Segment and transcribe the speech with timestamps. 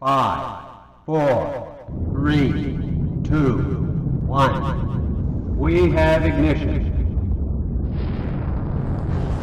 [0.00, 0.62] Five,
[1.06, 1.76] four,
[2.12, 2.78] three,
[3.24, 3.58] two,
[4.28, 5.58] one.
[5.58, 6.84] We have ignition.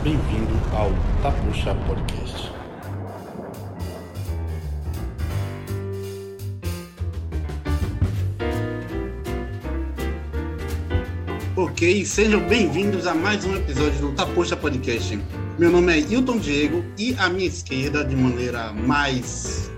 [0.01, 0.91] Bem-vindo ao
[1.21, 2.49] Tapuxa Podcast.
[11.57, 15.19] Ok, sejam bem-vindos a mais um episódio do Tapuxa Podcast.
[15.59, 19.74] Meu nome é Hilton Diego e à minha esquerda, de maneira mais.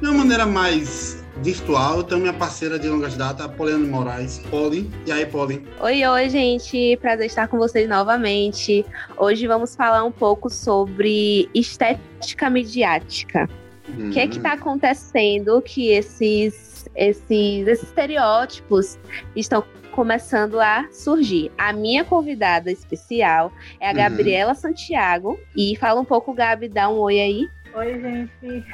[0.00, 4.38] De uma maneira mais virtual, eu tenho minha parceira de longas datas, Poliana Moraes.
[4.50, 4.90] Poli.
[5.06, 5.66] E aí, Poli?
[5.80, 6.96] Oi, oi, gente.
[7.00, 8.84] Prazer estar com vocês novamente.
[9.18, 13.48] Hoje vamos falar um pouco sobre estética midiática.
[13.88, 14.10] O Hum.
[14.10, 18.98] que é que tá acontecendo que esses, esses, esses estereótipos
[19.36, 21.52] estão começando a surgir?
[21.56, 23.96] A minha convidada especial é a Uhum.
[23.96, 25.38] Gabriela Santiago.
[25.56, 27.48] E fala um pouco, Gabi, dá um oi aí.
[27.76, 28.64] Oi, gente.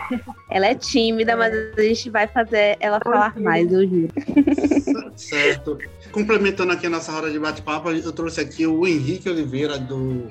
[0.49, 3.43] Ela é tímida, mas a gente vai fazer ela falar Oi.
[3.43, 4.09] mais, eu juro.
[5.17, 5.77] Certo.
[6.13, 10.29] Complementando aqui a nossa roda de bate-papo, eu trouxe aqui o Henrique Oliveira do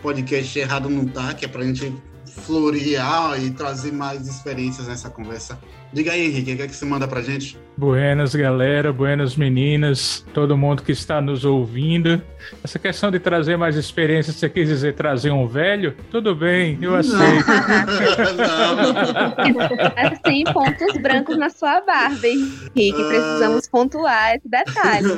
[0.00, 1.92] podcast Errado Não Tá, que é pra gente
[2.40, 5.58] florear e trazer mais experiências nessa conversa.
[5.92, 7.58] Diga aí, Henrique, o que é que você manda pra gente?
[7.76, 12.22] Buenas, galera, buenas meninas, todo mundo que está nos ouvindo.
[12.64, 15.94] Essa questão de trazer mais experiência, você quis dizer trazer um velho?
[16.10, 17.46] Tudo bem, eu aceito.
[18.36, 19.60] Não.
[20.10, 23.04] Assim, pontos brancos na sua barba, Henrique.
[23.08, 25.08] Precisamos pontuar esse detalhe.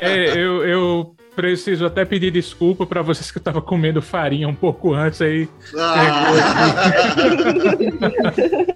[0.00, 4.54] É, eu, eu preciso até pedir desculpa para vocês que eu estava comendo farinha um
[4.54, 5.48] pouco antes aí.
[5.76, 6.92] Ah.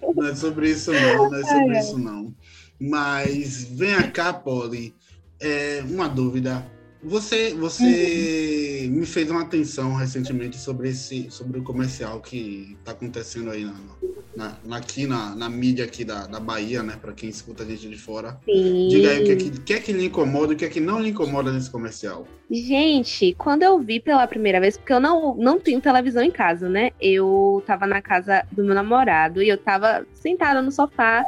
[0.15, 2.35] não é sobre isso não, não é sobre isso não.
[2.81, 4.95] Mas vem cá, Polly,
[5.41, 6.65] é, uma dúvida.
[7.03, 13.51] Você, você me fez uma atenção recentemente sobre esse, sobre o comercial que está acontecendo
[13.51, 13.75] aí na,
[14.37, 16.99] na, na- aqui na, na mídia aqui da, da Bahia, né?
[17.01, 18.41] Para quem escuta a gente de fora.
[18.45, 18.89] Sim.
[18.89, 20.69] Diga aí o que é que, que é que lhe incomoda e o que é
[20.69, 22.27] que não lhe incomoda nesse comercial.
[22.51, 26.69] Gente, quando eu vi pela primeira vez, porque eu não, não tenho televisão em casa,
[26.69, 26.91] né?
[27.01, 31.25] Eu tava na casa do meu namorado e eu tava sentada no sofá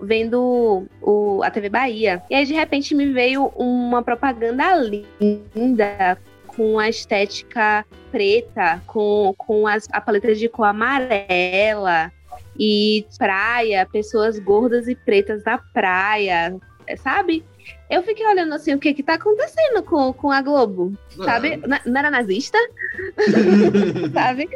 [0.00, 2.22] vendo o, a TV Bahia.
[2.30, 4.64] E aí, de repente, me veio uma propaganda
[5.20, 12.10] linda com a estética preta, com, com as, a paleta de cor amarela
[12.58, 16.56] e praia, pessoas gordas e pretas na praia,
[16.96, 17.44] sabe?
[17.88, 20.92] Eu fiquei olhando assim, o que que tá acontecendo com, com a Globo,
[21.24, 21.56] sabe?
[21.58, 22.58] Na- Não era nazista?
[24.12, 24.48] sabe?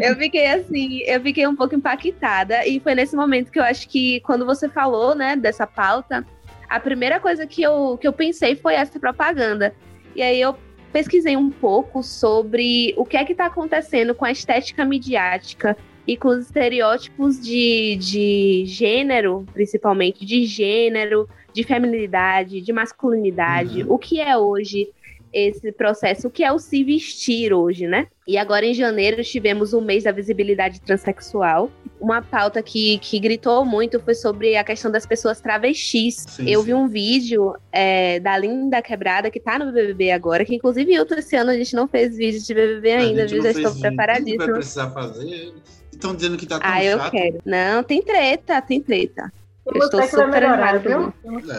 [0.00, 3.88] Eu fiquei assim, eu fiquei um pouco impactada e foi nesse momento que eu acho
[3.88, 6.24] que quando você falou, né, dessa pauta,
[6.68, 9.74] a primeira coisa que eu, que eu pensei foi essa propaganda.
[10.18, 10.56] E aí eu
[10.92, 16.16] pesquisei um pouco sobre o que é que tá acontecendo com a estética midiática e
[16.16, 24.20] com os estereótipos de, de gênero, principalmente de gênero, de feminilidade, de masculinidade, o que
[24.20, 24.90] é hoje
[25.32, 28.06] esse processo, o que é o se vestir hoje, né?
[28.26, 31.70] E agora em janeiro tivemos o mês da visibilidade transexual.
[32.00, 36.24] Uma pauta que, que gritou muito foi sobre a questão das pessoas travestis.
[36.28, 36.66] Sim, eu sim.
[36.66, 41.06] vi um vídeo é, da Linda Quebrada, que tá no BBB agora, que inclusive eu,
[41.16, 43.38] esse ano, a gente não fez vídeo de BBB ainda, viu?
[43.38, 44.44] não Já estou vídeo, Vai preparadíssima.
[44.54, 45.52] precisar fazer.
[45.92, 47.10] Estão dizendo que tá tão Ah, eu chato.
[47.10, 47.38] quero.
[47.44, 49.32] Não, tem treta, tem treta.
[49.66, 51.12] Eu estou que vai super melhorar, animada.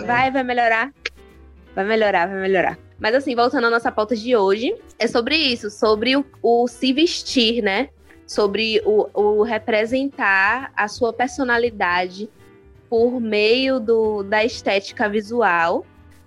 [0.05, 0.93] Vai, vai melhorar.
[1.75, 2.79] Vai melhorar, vai melhorar.
[2.99, 6.91] Mas assim, voltando à nossa pauta de hoje, é sobre isso, sobre o, o se
[6.91, 7.89] vestir, né?
[8.27, 12.29] Sobre o, o representar a sua personalidade
[12.89, 15.85] por meio do, da estética visual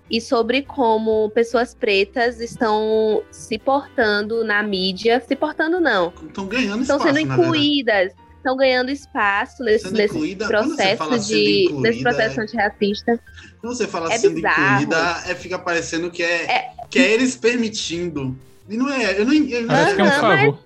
[0.09, 5.21] e sobre como pessoas pretas estão se portando na mídia.
[5.25, 6.13] Se portando, não.
[6.27, 8.13] Estão ganhando Estão espaço, sendo incluídas.
[8.43, 13.19] Estão ganhando espaço nesse, Sendo nesse incluída- processo de incluída, nesse processo é- antirracista.
[13.61, 14.81] Quando você fala É sendo bizarro.
[14.83, 18.37] incluída, é, fica parecendo que é, que é eles permitindo.
[18.67, 20.59] E não é, eu não, eu não, Parece que é um favor.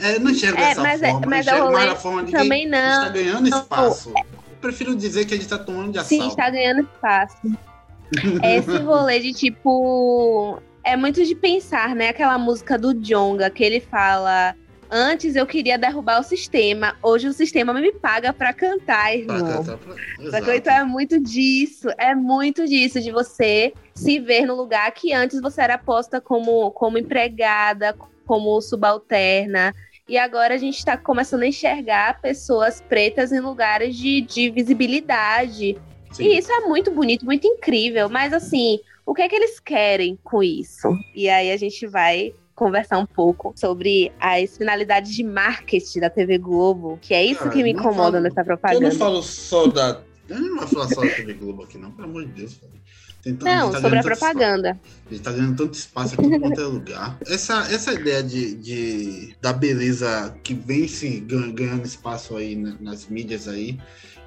[0.00, 1.26] é, eu não enxergo É, dessa mas é- forma.
[1.26, 3.12] mas eu é enxergo mais rolê da forma de Também que a gente tá não.
[3.12, 4.12] ganhando espaço.
[4.16, 4.24] Eu
[4.62, 6.24] prefiro dizer que a gente tá tomando de assalto.
[6.24, 7.36] Sim, está ganhando espaço.
[8.42, 10.58] É Esse rolê de tipo.
[10.84, 12.08] É muito de pensar, né?
[12.08, 14.54] Aquela música do Jonga que ele fala.
[14.94, 19.38] Antes eu queria derrubar o sistema, hoje o sistema me paga pra cantar, Pra irmão.
[19.64, 20.26] cantar, pra- Sacou?
[20.26, 20.50] Exato.
[20.52, 25.40] Então é muito disso, é muito disso, de você se ver no lugar que antes
[25.40, 27.96] você era posta como, como empregada,
[28.26, 29.74] como subalterna.
[30.06, 35.78] E agora a gente está começando a enxergar pessoas pretas em lugares de, de visibilidade.
[36.10, 36.24] Sim.
[36.24, 38.10] E isso é muito bonito, muito incrível.
[38.10, 40.88] Mas assim, o que é que eles querem com isso?
[41.14, 46.38] E aí a gente vai conversar um pouco sobre as finalidades de marketing da TV
[46.38, 48.88] Globo, que é isso Cara, que me incomoda falo- nessa Eu propaganda.
[48.88, 50.00] não falo só da.
[50.28, 52.54] Eu não vou falar só da TV Globo aqui, não, pelo amor de Deus.
[52.54, 52.72] Cara.
[53.40, 54.70] Não, tá sobre a propaganda.
[54.70, 57.18] espaço- A gente tá ganhando tanto espaço aqui quanto é lugar.
[57.28, 62.76] Essa, essa ideia de, de- da beleza que vem se gan- ganhando espaço aí na-
[62.80, 63.78] nas mídias aí,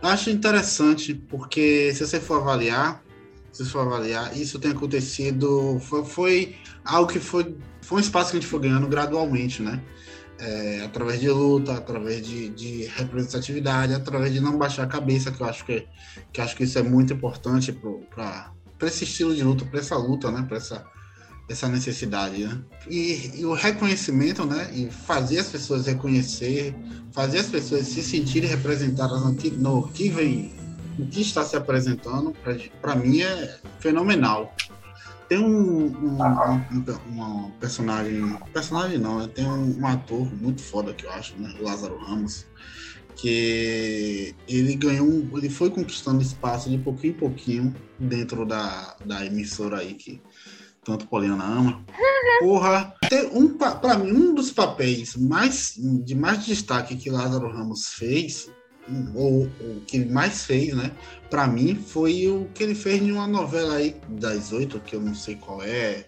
[0.01, 3.03] eu acho interessante, porque se você for avaliar,
[3.51, 6.55] se você for avaliar, isso tem acontecido, foi, foi
[6.85, 7.53] algo que foi,
[7.85, 9.81] foi um espaço que a gente foi ganhando gradualmente, né?
[10.37, 15.39] É, através de luta, através de, de representatividade, através de não baixar a cabeça, que
[15.39, 15.87] eu acho que,
[16.33, 18.51] que, acho que isso é muito importante para
[18.81, 20.43] esse estilo de luta, para essa luta, né?
[20.45, 20.85] Para essa,
[21.47, 22.59] essa necessidade, né?
[22.89, 24.69] E, e o reconhecimento, né?
[24.73, 26.75] E fazer as pessoas reconhecer,
[27.11, 30.53] fazer as pessoas se sentirem representadas no que, no que vem,
[30.97, 32.33] no que está se apresentando,
[32.81, 34.53] para mim é fenomenal.
[35.27, 39.27] Tem um, um, um, um personagem, personagem não, né?
[39.27, 41.53] tem um, ator muito foda que eu acho, né?
[41.59, 42.45] O Lázaro Ramos,
[43.15, 49.25] que ele ganhou, um, ele foi conquistando espaço de pouquinho em pouquinho dentro da, da
[49.25, 50.21] emissora aí que
[50.83, 51.83] tanto Poliana ama.
[52.39, 57.93] Porra, tem um, pra mim, um dos papéis mais, de mais destaque que Lázaro Ramos
[57.93, 58.51] fez,
[59.13, 60.97] ou o que ele mais fez, né?
[61.29, 65.01] Pra mim, foi o que ele fez em uma novela aí das oito, que eu
[65.01, 66.05] não sei qual é,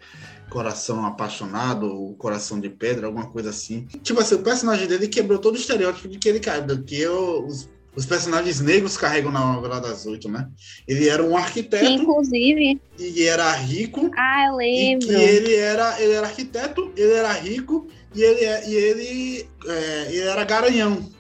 [0.49, 3.85] Coração Apaixonado, ou Coração de Pedra, alguma coisa assim.
[4.03, 7.45] Tipo assim, o personagem dele quebrou todo o estereótipo de que ele do que eu-
[7.45, 10.47] os, os personagens negros carregam na novela das oito, né?
[10.87, 14.09] Ele era um arquiteto inclusive, e era rico.
[14.17, 15.19] ah, eu E que lembro.
[15.21, 20.43] ele era, ele era arquiteto, ele era rico e ele, e ele, é, ele era
[20.45, 21.16] garanhão.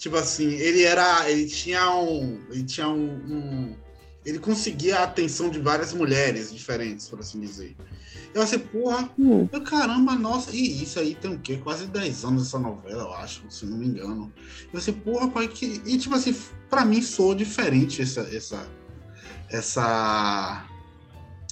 [0.00, 1.30] Tipo assim, ele era.
[1.30, 2.40] Ele tinha um.
[2.50, 3.04] Ele tinha um.
[3.04, 3.76] um-
[4.24, 7.76] ele conseguia a atenção de várias mulheres diferentes, por assim dizer.
[8.34, 9.46] Eu assim, porra, Hum.
[9.52, 11.56] eu, caramba, nossa, e isso aí tem o quê?
[11.56, 14.32] Quase 10 anos essa novela, eu acho, se não me engano.
[14.72, 15.82] Eu assim, porra, pai, que.
[15.84, 16.34] E tipo assim,
[16.70, 18.22] pra mim soou diferente essa.
[18.34, 18.66] essa.
[19.50, 20.66] essa.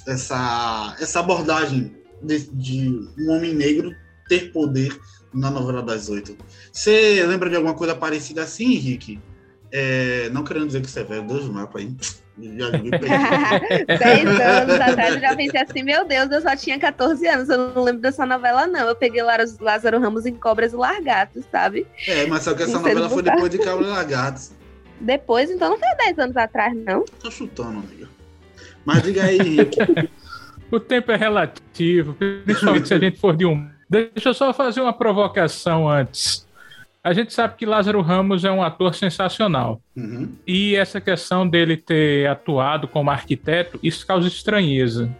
[0.07, 3.95] essa, essa abordagem de, de um homem negro
[4.29, 4.99] ter poder
[5.33, 6.37] na novela das oito.
[6.73, 9.21] Você lembra de alguma coisa parecida assim, Henrique?
[9.71, 11.95] É, não querendo dizer que você é velho, Deus do mapa aí.
[12.41, 12.91] Já vi
[13.99, 17.75] Dez anos atrás eu já pensei assim, meu Deus, eu só tinha 14 anos, eu
[17.75, 18.89] não lembro dessa novela, não.
[18.89, 21.87] Eu peguei Lázaro, Ramos em Cobras e Largatos, sabe?
[22.07, 24.53] É, mas só que essa Não novela foi depois de Cabra e Lagartos.
[25.01, 27.05] Depois, então não foi 10 anos atrás, não.
[27.21, 28.09] Tô chutando, amiga.
[28.85, 29.79] Mas diga aí, Henrique.
[30.71, 32.15] O tempo é relativo,
[32.45, 33.67] principalmente se a gente for de um.
[33.89, 36.47] Deixa eu só fazer uma provocação antes.
[37.03, 39.81] A gente sabe que Lázaro Ramos é um ator sensacional.
[39.97, 40.35] Uhum.
[40.47, 45.11] E essa questão dele ter atuado como arquiteto, isso causa estranheza.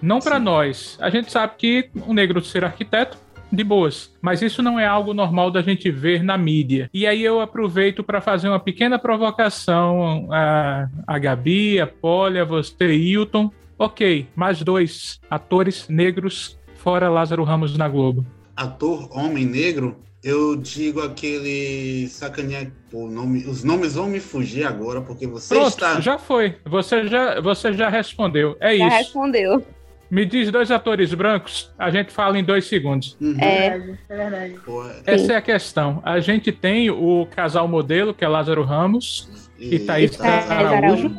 [0.00, 0.96] Não para nós.
[1.00, 3.16] A gente sabe que um negro ser arquiteto,
[3.54, 4.12] de boas.
[4.20, 6.90] Mas isso não é algo normal da gente ver na mídia.
[6.92, 12.44] E aí eu aproveito para fazer uma pequena provocação a, a Gabi, a Polly, a
[12.44, 13.50] você, Hilton.
[13.78, 18.24] Ok, mais dois atores negros fora Lázaro Ramos na Globo.
[18.54, 22.70] Ator homem negro, eu digo aquele sacaninha.
[22.90, 25.98] Pô, nome, os nomes vão me fugir agora, porque você Pronto, está.
[26.00, 26.56] já foi.
[26.64, 28.56] Você já, você já respondeu.
[28.60, 28.96] É Já isso.
[28.98, 29.64] respondeu.
[30.10, 33.16] Me diz dois atores brancos, a gente fala em dois segundos.
[33.20, 33.36] Uhum.
[33.40, 33.96] É.
[34.08, 34.54] É verdade.
[34.64, 36.00] Pô, é- Essa é a questão.
[36.04, 41.16] A gente tem o casal modelo, que é Lázaro Ramos, e Thaís Thaís Araújo.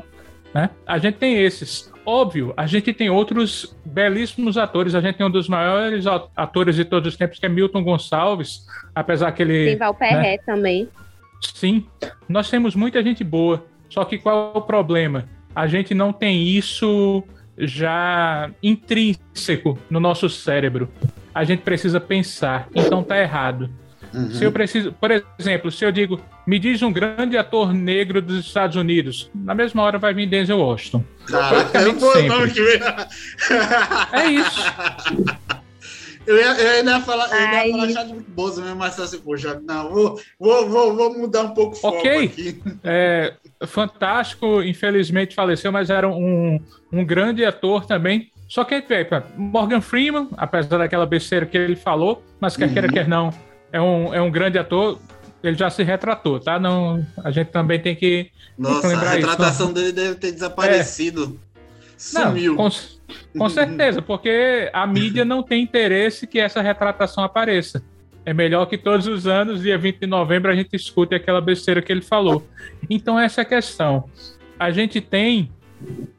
[0.56, 0.70] Né?
[0.88, 1.92] A gente tem esses.
[2.06, 4.96] Óbvio, a gente tem outros belíssimos atores.
[4.96, 8.66] A gente tem um dos maiores atores de todos os tempos, que é Milton Gonçalves,
[8.96, 9.66] apesar que ele.
[9.66, 10.88] Tem Valperré também.
[11.42, 11.86] Sim,
[12.30, 13.66] nós temos muita gente boa.
[13.90, 15.28] Só que qual é o problema?
[15.54, 17.22] A gente não tem isso
[17.58, 20.90] já intrínseco no nosso cérebro.
[21.34, 23.70] A gente precisa pensar, então tá errado.
[24.14, 24.32] Uhum.
[24.32, 28.46] Se eu preciso, por exemplo, se eu digo, me diz um grande ator negro dos
[28.46, 31.04] Estados Unidos, na mesma hora vai vir Denzel Washington.
[31.28, 32.28] Caraca, eu praticamente vou sempre.
[32.30, 34.16] nome que.
[34.16, 34.62] É isso.
[36.28, 39.62] Eu ia, eu ainda ia falar, eu ainda ia falar Chadwick Boseman, mas assim, poxa,
[39.64, 42.26] não, vou, vou, vou, vou mudar um pouco o foco Ok.
[42.26, 42.60] aqui.
[42.84, 43.34] É,
[43.68, 46.60] fantástico, infelizmente faleceu, mas era um,
[46.92, 48.32] um grande ator também.
[48.50, 52.58] Só que a gente vê, pá, Morgan Freeman, apesar daquela besteira que ele falou, mas
[52.58, 52.94] quer queira, Uhum.
[52.94, 53.32] quer não,
[53.72, 54.98] é um, é um grande ator.
[55.48, 56.60] Ele já se retratou, tá?
[56.60, 58.32] Não, a gente também tem que.
[58.58, 61.40] Nossa, a isso, retratação dele deve ter desaparecido.
[61.98, 62.56] Sumiu.
[62.56, 62.70] Não, com,
[63.38, 67.84] com certeza, porque a mídia não tem interesse que essa retratação apareça.
[68.26, 71.82] É melhor que todos os anos, dia 20 de novembro, a gente escute aquela besteira
[71.82, 72.46] que ele falou.
[72.90, 74.10] Então, essa é a questão.
[74.60, 75.52] A gente tem.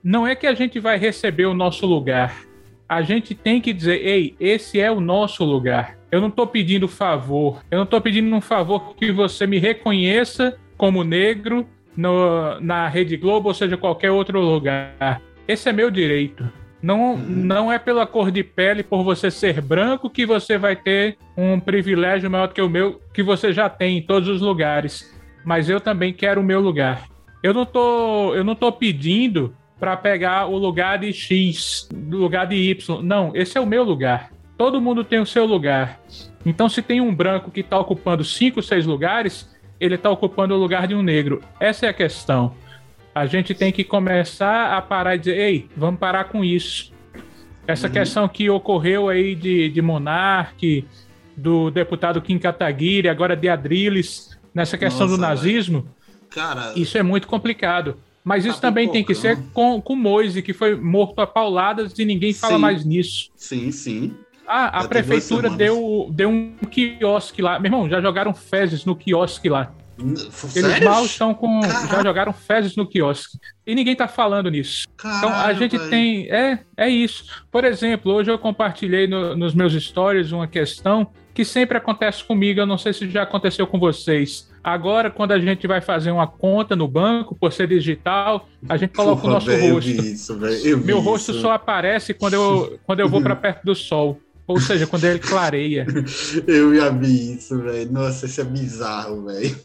[0.04, 2.46] Não é que a gente vai receber o nosso lugar.
[2.88, 5.98] a gente tem que dizer, ei, esse é o nosso lugar.
[6.16, 7.62] Eu não estou pedindo favor.
[7.70, 13.18] Eu não estou pedindo um favor que você me reconheça como negro no, na Rede
[13.18, 15.20] Globo, ou seja, qualquer outro lugar.
[15.46, 16.50] Esse é meu direito.
[16.80, 21.18] Não, não é pela cor de pele, por você ser branco, que você vai ter
[21.36, 25.14] um privilégio maior que o meu, que você já tem em todos os lugares.
[25.44, 27.08] Mas eu também quero o meu lugar.
[27.42, 32.46] Eu não tô, eu não tô pedindo para pegar o lugar de X, do lugar
[32.46, 33.02] de Y.
[33.02, 34.30] Não, esse é o meu lugar.
[34.56, 36.00] Todo mundo tem o seu lugar.
[36.44, 40.58] Então, se tem um branco que está ocupando cinco, seis lugares, ele está ocupando o
[40.58, 41.42] lugar de um negro.
[41.60, 42.54] Essa é a questão.
[43.14, 46.92] A gente tem que começar a parar e dizer: ei, vamos parar com isso.
[47.66, 47.92] Essa uhum.
[47.92, 50.86] questão que ocorreu aí de, de Monarque,
[51.36, 55.88] do deputado Kim Kataguiri, agora de Adriles, nessa questão Nossa, do nazismo,
[56.30, 57.96] Cara, isso é muito complicado.
[58.22, 61.96] Mas isso tá também tem que ser com, com Moise, que foi morto a pauladas
[61.98, 63.30] e ninguém sim, fala mais nisso.
[63.36, 64.14] Sim, sim.
[64.46, 67.58] Ah, a já prefeitura deu, deu um quiosque lá.
[67.58, 69.72] Meu irmão, já jogaram fezes no quiosque lá.
[70.30, 70.68] Sério?
[70.68, 71.60] Eles mal estão com.
[71.60, 71.96] Caraca.
[71.96, 73.38] Já jogaram fezes no quiosque.
[73.66, 74.86] E ninguém tá falando nisso.
[74.96, 75.90] Caralho, então a gente véio.
[75.90, 76.30] tem.
[76.30, 77.24] É, é isso.
[77.50, 82.60] Por exemplo, hoje eu compartilhei no, nos meus stories uma questão que sempre acontece comigo.
[82.60, 84.50] Eu não sei se já aconteceu com vocês.
[84.62, 88.94] Agora, quando a gente vai fazer uma conta no banco, por ser digital, a gente
[88.94, 89.90] coloca Porra, o nosso véio, rosto.
[89.90, 90.36] Isso,
[90.84, 94.20] Meu rosto só aparece quando eu, quando eu vou para perto do sol.
[94.46, 95.86] Ou seja, quando ele clareia.
[96.46, 97.90] Eu já vi isso, velho.
[97.90, 99.56] Nossa, isso é bizarro, velho.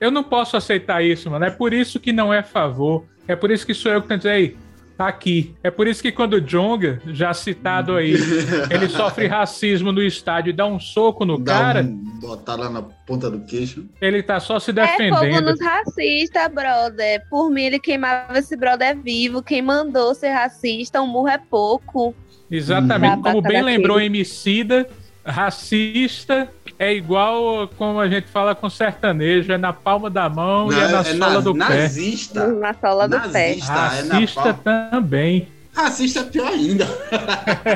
[0.00, 1.44] Eu não posso aceitar isso, mano.
[1.44, 3.04] É por isso que não é favor.
[3.26, 4.56] É por isso que sou eu que tenho que dizer,
[4.96, 5.54] tá aqui.
[5.62, 8.12] É por isso que quando o Jonga, já citado aí,
[8.70, 11.82] ele sofre racismo no estádio e dá um soco no dá cara.
[11.82, 13.86] Um, botar lá na ponta do queixo.
[14.00, 15.24] Ele tá só se defendendo.
[15.24, 17.22] É fogo nos racistas, brother.
[17.28, 19.42] Por mim, ele queimava esse brother vivo.
[19.42, 22.14] Quem mandou ser racista, um murro é pouco.
[22.50, 23.18] Exatamente.
[23.18, 23.22] Hum.
[23.22, 24.88] Como bem lembrou Emicida,
[25.24, 26.48] racista
[26.78, 30.80] é igual como a gente fala com sertanejo, é na palma da mão Não, e
[30.80, 32.40] é na é sola na, do nazista.
[32.40, 32.52] pé.
[32.52, 33.78] Na sola do nazista, pé.
[33.78, 35.48] Racista é também.
[35.72, 36.86] Racista é pior ainda.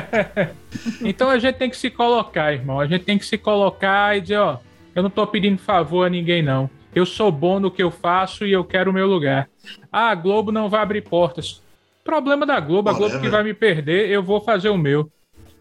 [1.01, 2.79] então a gente tem que se colocar, irmão.
[2.79, 4.57] A gente tem que se colocar e dizer, ó,
[4.95, 6.69] eu não tô pedindo favor a ninguém, não.
[6.93, 9.47] Eu sou bom no que eu faço e eu quero o meu lugar.
[9.91, 11.61] Ah, a Globo não vai abrir portas.
[12.03, 15.11] Problema da Globo, a Globo que vai me perder, eu vou fazer o meu.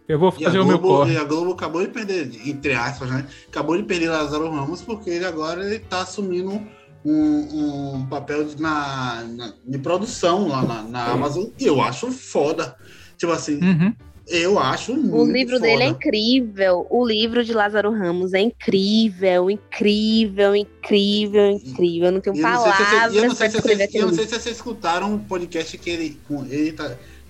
[0.08, 1.14] Eu vou fazer o meu corre.
[1.14, 3.26] E a Globo acabou de perder, entre aspas, né?
[3.48, 6.60] Acabou de perder Lázaro Ramos porque ele agora ele tá assumindo
[7.04, 11.46] um, um papel de, na, na, de produção lá na, na Amazon.
[11.58, 12.74] E eu acho foda.
[13.16, 13.94] Tipo assim, uhum.
[14.30, 15.66] Eu acho muito O livro foda.
[15.66, 16.86] dele é incrível.
[16.88, 22.06] O livro de Lázaro Ramos é incrível, incrível, incrível, incrível.
[22.06, 25.14] Eu não tenho palavras eu não sei se vocês, eu não sei se vocês escutaram
[25.14, 26.74] o podcast que ele, com ele,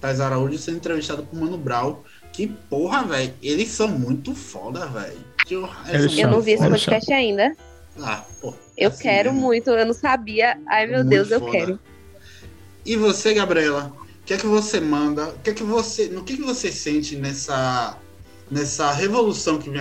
[0.00, 1.96] Thais Araújo, sendo entrevistado por Mano Brown
[2.32, 3.32] que porra, velho.
[3.42, 5.18] Eles são muito foda, velho.
[5.50, 5.68] Eu,
[6.16, 7.56] eu não vi esse podcast ainda.
[8.00, 8.54] Ah, pô.
[8.76, 9.46] Eu assim quero mesmo.
[9.46, 10.58] muito, eu não sabia.
[10.66, 11.52] Ai, meu muito Deus, eu foda.
[11.52, 11.80] quero.
[12.86, 13.92] E você, Gabriela?
[14.30, 15.34] Que é que você manda?
[15.42, 17.98] Que é que você, no que, que você sente nessa
[18.48, 19.80] nessa revolução que vem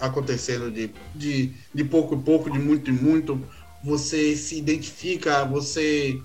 [0.00, 3.40] acontecendo de, de, de pouco em pouco, de muito em muito?
[3.84, 5.44] Você se identifica?
[5.44, 6.20] Você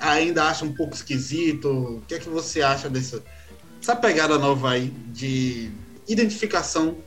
[0.00, 1.98] ainda acha um pouco esquisito?
[1.98, 3.22] O que é que você acha dessa,
[3.80, 5.70] essa pegada nova aí de
[6.08, 6.98] identificação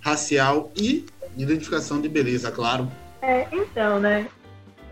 [0.00, 2.92] racial e identificação de beleza, claro.
[3.22, 4.28] É, então, né?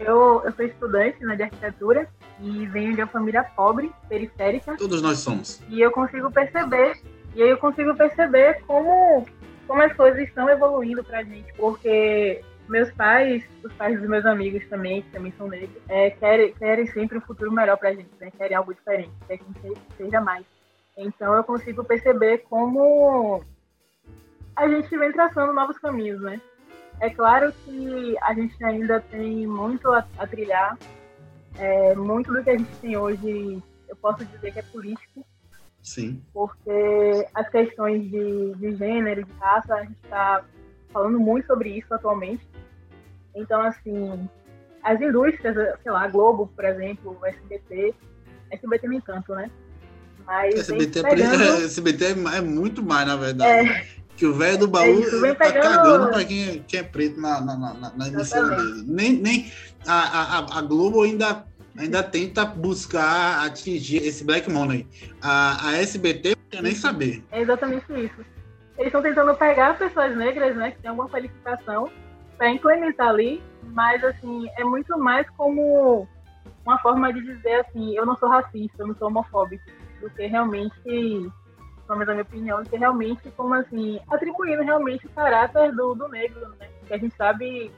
[0.00, 2.09] Eu, eu sou estudante né, de arquitetura
[2.40, 4.76] e venho de uma família pobre, periférica.
[4.76, 5.61] Todos nós somos.
[5.68, 7.00] E eu consigo perceber,
[7.35, 9.26] e aí eu consigo perceber como,
[9.66, 14.66] como as coisas estão evoluindo pra gente, porque meus pais, os pais dos meus amigos
[14.68, 18.30] também, que também são negros, é, querem, querem sempre um futuro melhor pra gente, né?
[18.37, 20.45] Querem algo diferente, querem que seja mais.
[20.97, 23.42] Então eu consigo perceber como
[24.54, 26.40] a gente vem traçando novos caminhos, né?
[27.00, 30.76] É claro que a gente ainda tem muito a, a trilhar.
[31.59, 35.27] É, muito do que a gente tem hoje, eu posso dizer que é político.
[35.83, 36.23] Sim.
[36.33, 40.45] Porque as questões de, de gênero, de raça, a gente está
[40.93, 42.47] falando muito sobre isso atualmente.
[43.35, 44.29] Então, assim,
[44.83, 47.95] as indústrias, sei lá, a Globo, por exemplo, o SBT,
[48.50, 49.50] SBT nem tanto, né?
[50.27, 51.43] Mas SBT, é pegando...
[51.65, 53.69] SBT é, é muito mais, na verdade.
[53.69, 53.98] É.
[54.18, 55.62] Que o velho do é baú é tá pegando...
[55.62, 58.84] cagando pra quem, quem é preto na, na, na, na emissora dele.
[58.84, 59.52] Nem, nem
[59.87, 61.44] a, a, a Globo ainda,
[61.78, 64.88] ainda tenta buscar atingir esse Black Money.
[65.22, 67.25] A, a SBT não quer nem saber.
[67.30, 68.25] É exatamente isso.
[68.76, 71.88] Eles estão tentando pegar pessoas negras, né, que têm alguma qualificação,
[72.37, 73.40] para implementar ali,
[73.72, 76.08] mas assim, é muito mais como
[76.66, 79.62] uma forma de dizer assim, eu não sou racista, eu não sou homofóbico
[80.00, 80.75] do que realmente,
[81.88, 86.07] pelo menos a minha opinião, que realmente como assim, atribuindo realmente o caráter do, do
[86.09, 86.68] negro, né?
[86.87, 87.73] Que a gente sabe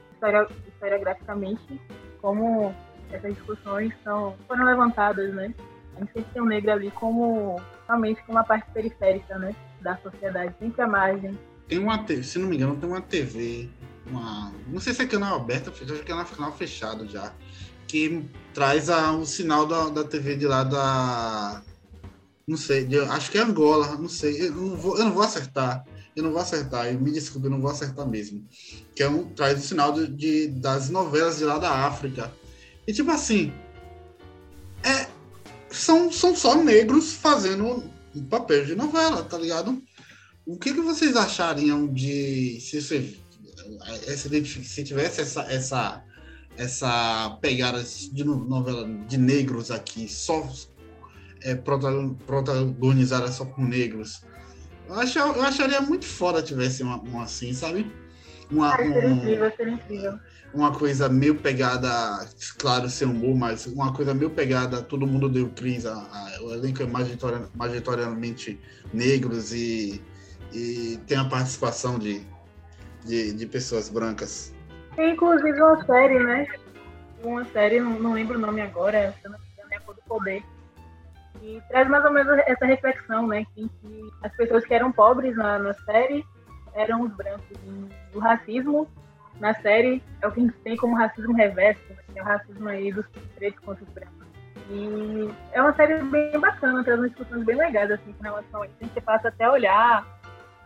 [0.67, 1.81] historiograficamente
[2.21, 2.75] como
[3.09, 5.53] essas discussões são, foram levantadas, né?
[5.95, 9.55] A gente sempre tem o negro ali como realmente como uma parte periférica, né?
[9.79, 11.37] Da sociedade, sempre à margem.
[11.67, 13.69] Tem uma, se não me engano, tem uma TV,
[14.05, 17.31] uma, não sei se é canal aberto, acho que é canal fechado já,
[17.87, 21.63] que traz a, o sinal da, da TV de lá da.
[22.51, 25.23] Não sei, de, acho que é Angola, não sei, eu não vou, eu não vou
[25.23, 25.85] acertar.
[26.13, 28.45] Eu não vou acertar, me desculpe, eu não vou acertar mesmo.
[28.93, 32.29] Que é um, traz o sinal de, de, das novelas de lá da África.
[32.85, 33.53] E tipo assim,
[34.83, 35.07] é,
[35.69, 39.81] são, são só negros fazendo um papel de novela, tá ligado?
[40.45, 43.17] O que, que vocês achariam de se, se,
[44.65, 46.03] se tivesse essa, essa
[46.57, 50.47] essa pegada de novela de negros aqui, só
[51.43, 54.23] é, protagonizada só por negros.
[54.87, 57.91] Eu, acho, eu acharia muito foda tivesse uma, uma assim, sabe?
[58.51, 60.19] Uma, Ai, seria um, incrível, seria incrível.
[60.53, 61.89] Uma coisa meio pegada,
[62.57, 66.53] claro, ser humor, mas uma coisa meio pegada, todo mundo deu crise, a, a, o
[66.53, 66.87] elenco é
[67.55, 68.59] majoritariamente
[68.93, 70.01] negros e,
[70.51, 72.21] e tem a participação de,
[73.05, 74.53] de, de pessoas brancas.
[74.97, 76.45] Tem inclusive uma série, né?
[77.23, 79.95] Uma série, não, não lembro o nome agora, se não me engano, é a Cor
[79.95, 80.43] do Poder.
[81.41, 83.45] E traz mais ou menos essa reflexão, né?
[83.55, 86.25] Que, que as pessoas que eram pobres na, na série
[86.73, 87.57] eram os brancos.
[87.65, 88.87] E o racismo
[89.39, 91.95] na série é o que a gente tem como racismo reverso, né?
[92.13, 93.05] que é o racismo aí dos
[93.35, 94.27] pretos contra os brancos.
[94.69, 98.65] E é uma série bem bacana, traz umas discussões bem legais assim, com relação a
[98.67, 98.75] isso.
[98.79, 100.05] A gente passa até a olhar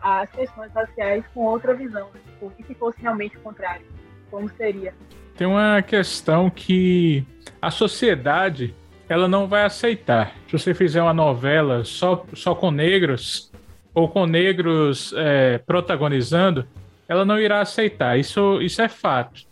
[0.02, 2.08] as questões raciais com outra visão.
[2.12, 2.20] Né?
[2.26, 3.84] Tipo, e se fosse realmente o contrário?
[4.30, 4.94] como seria?
[5.36, 7.24] Tem uma questão que
[7.60, 8.74] a sociedade
[9.08, 10.34] ela não vai aceitar.
[10.46, 13.50] Se você fizer uma novela só, só com negros
[13.94, 16.66] ou com negros é, protagonizando,
[17.08, 18.18] ela não irá aceitar.
[18.18, 19.42] Isso, isso é fato.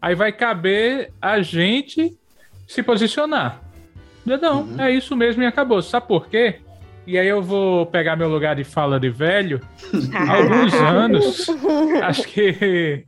[0.00, 2.16] Aí vai caber a gente
[2.66, 3.60] se posicionar.
[4.24, 4.80] Não, uhum.
[4.80, 5.80] é isso mesmo e acabou.
[5.80, 6.60] Sabe por quê?
[7.06, 9.60] E aí eu vou pegar meu lugar de fala de velho.
[10.12, 11.46] Há alguns anos,
[12.02, 13.06] acho que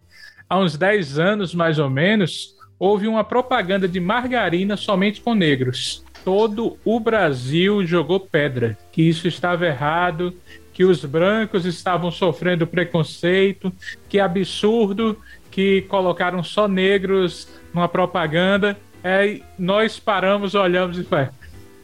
[0.48, 6.02] há uns 10 anos mais ou menos, houve uma propaganda de margarina somente com negros.
[6.24, 10.34] Todo o Brasil jogou pedra, que isso estava errado,
[10.72, 13.70] que os brancos estavam sofrendo preconceito,
[14.08, 15.18] que absurdo
[15.50, 18.78] que colocaram só negros numa propaganda.
[19.04, 21.34] É, nós paramos, olhamos e falamos: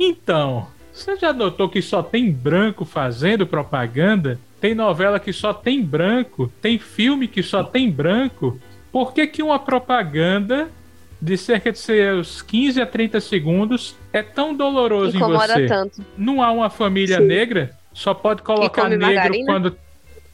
[0.01, 4.39] então, você já notou que só tem branco fazendo propaganda?
[4.61, 8.59] Tem novela que só tem branco, tem filme que só tem branco.
[8.91, 10.71] Por que, que uma propaganda
[11.27, 15.67] de cerca de seus 15 a 30 segundos é tão doloroso Incomoda em você?
[15.67, 16.05] Tanto.
[16.17, 17.25] Não há uma família Sim.
[17.27, 19.53] negra, só pode colocar negro margarina?
[19.53, 19.77] quando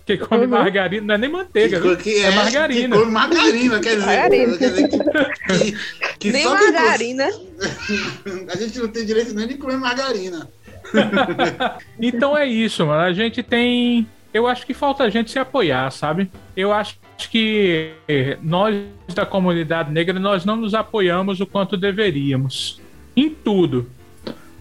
[0.05, 0.51] que come uhum.
[0.51, 2.95] margarina, não é nem manteiga, que, que é, é, margarina.
[2.95, 4.59] Que come margarina, quer dizer, margarina.
[4.59, 7.25] Quer dizer que, que nem margarina.
[8.53, 10.47] a gente não tem direito nem de comer margarina.
[11.99, 13.01] então é isso, mano.
[13.01, 14.07] A gente tem.
[14.33, 16.31] Eu acho que falta a gente se apoiar, sabe?
[16.57, 16.99] Eu acho
[17.31, 17.93] que
[18.43, 18.75] nós
[19.15, 22.81] da comunidade negra nós não nos apoiamos o quanto deveríamos
[23.15, 23.91] em tudo.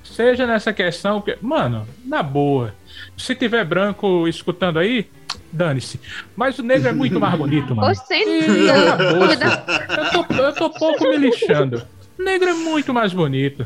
[0.03, 2.75] Seja nessa questão que, mano, na boa.
[3.17, 5.07] Se tiver branco escutando aí,
[5.51, 5.99] dane-se.
[6.35, 7.95] Mas o negro é muito mais bonito, mano.
[7.95, 9.25] Você e acabou.
[9.25, 11.87] Eu tô, eu tô pouco me lixando.
[12.19, 13.65] O negro é muito mais bonito.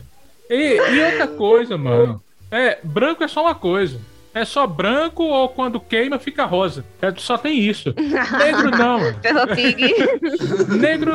[0.49, 2.21] E, e outra coisa, mano.
[2.51, 3.99] É, branco é só uma coisa.
[4.35, 6.83] É só branco ou quando queima fica rosa.
[7.01, 7.95] É, só tem isso.
[8.37, 8.99] Negro não.
[10.77, 11.13] Negro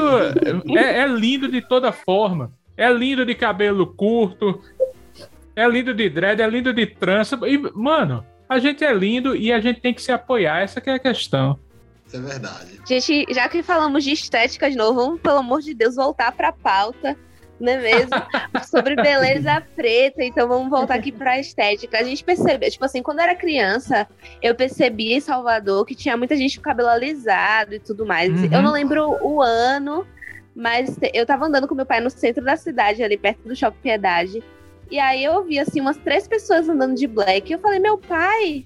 [0.74, 2.50] é, é lindo de toda forma.
[2.78, 4.62] É lindo de cabelo curto.
[5.54, 7.38] É lindo de dread, é lindo de trança.
[7.46, 10.62] E, mano, a gente é lindo e a gente tem que se apoiar.
[10.62, 11.58] Essa é a questão.
[12.06, 12.80] Isso é verdade.
[12.88, 16.52] Gente, já que falamos de estética de novo, vamos, pelo amor de Deus, voltar pra
[16.52, 17.14] pauta
[17.60, 18.10] não é mesmo?
[18.64, 20.24] Sobre beleza preta.
[20.24, 21.98] Então vamos voltar aqui para a estética.
[21.98, 24.08] A gente percebeu, tipo assim, quando eu era criança,
[24.42, 28.30] eu percebia em Salvador que tinha muita gente com cabelo alisado e tudo mais.
[28.30, 28.48] Uhum.
[28.50, 30.06] Eu não lembro o ano,
[30.54, 33.80] mas eu tava andando com meu pai no centro da cidade, ali perto do Shopping
[33.82, 34.42] Piedade.
[34.90, 37.50] E aí eu vi assim umas três pessoas andando de black.
[37.50, 38.64] E eu falei, meu pai,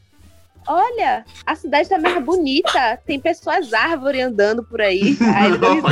[0.67, 5.17] olha, a cidade tá mais bonita, tem pessoas árvores andando por aí.
[5.35, 5.83] Aí eu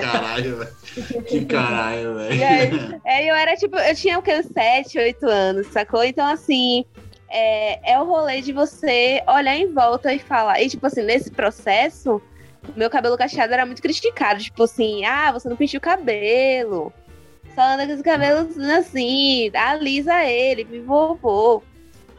[0.00, 1.24] Caralho, velho.
[1.24, 3.00] Que caralho, velho.
[3.04, 6.02] Eu era tipo, eu tinha o que, 7, 8 anos, sacou?
[6.02, 6.84] Então, assim,
[7.28, 10.60] é, é o rolê de você olhar em volta e falar.
[10.60, 12.20] E, tipo assim, nesse processo,
[12.74, 14.42] meu cabelo cacheado era muito criticado.
[14.42, 16.92] Tipo assim, ah, você não pintou o cabelo
[17.56, 21.62] só anda com os cabelos assim, alisa ele, vovô.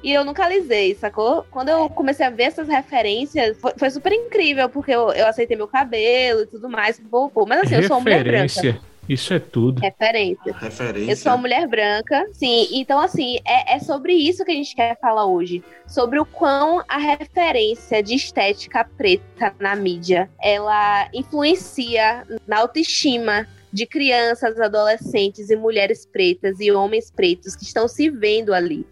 [0.03, 1.45] E eu nunca alisei, sacou?
[1.49, 5.57] Quando eu comecei a ver essas referências, foi, foi super incrível, porque eu, eu aceitei
[5.57, 7.45] meu cabelo e tudo mais, vovô.
[7.45, 8.79] Mas assim, eu sou uma mulher branca.
[9.07, 9.79] Isso é tudo.
[9.79, 10.53] Referência.
[10.53, 11.11] Referência.
[11.11, 12.67] Eu sou uma mulher branca, sim.
[12.73, 15.63] Então, assim, é, é, sobre isso que a gente quer falar hoje.
[15.87, 23.85] Sobre o quão a referência de estética preta na mídia, ela influencia na autoestima de
[23.85, 28.85] crianças, adolescentes e mulheres pretas e homens pretos que estão se vendo ali.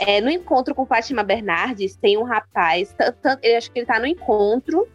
[0.00, 2.94] É, no encontro com Fátima Bernardes, tem um rapaz,
[3.42, 4.86] eu acho que ele tá no encontro,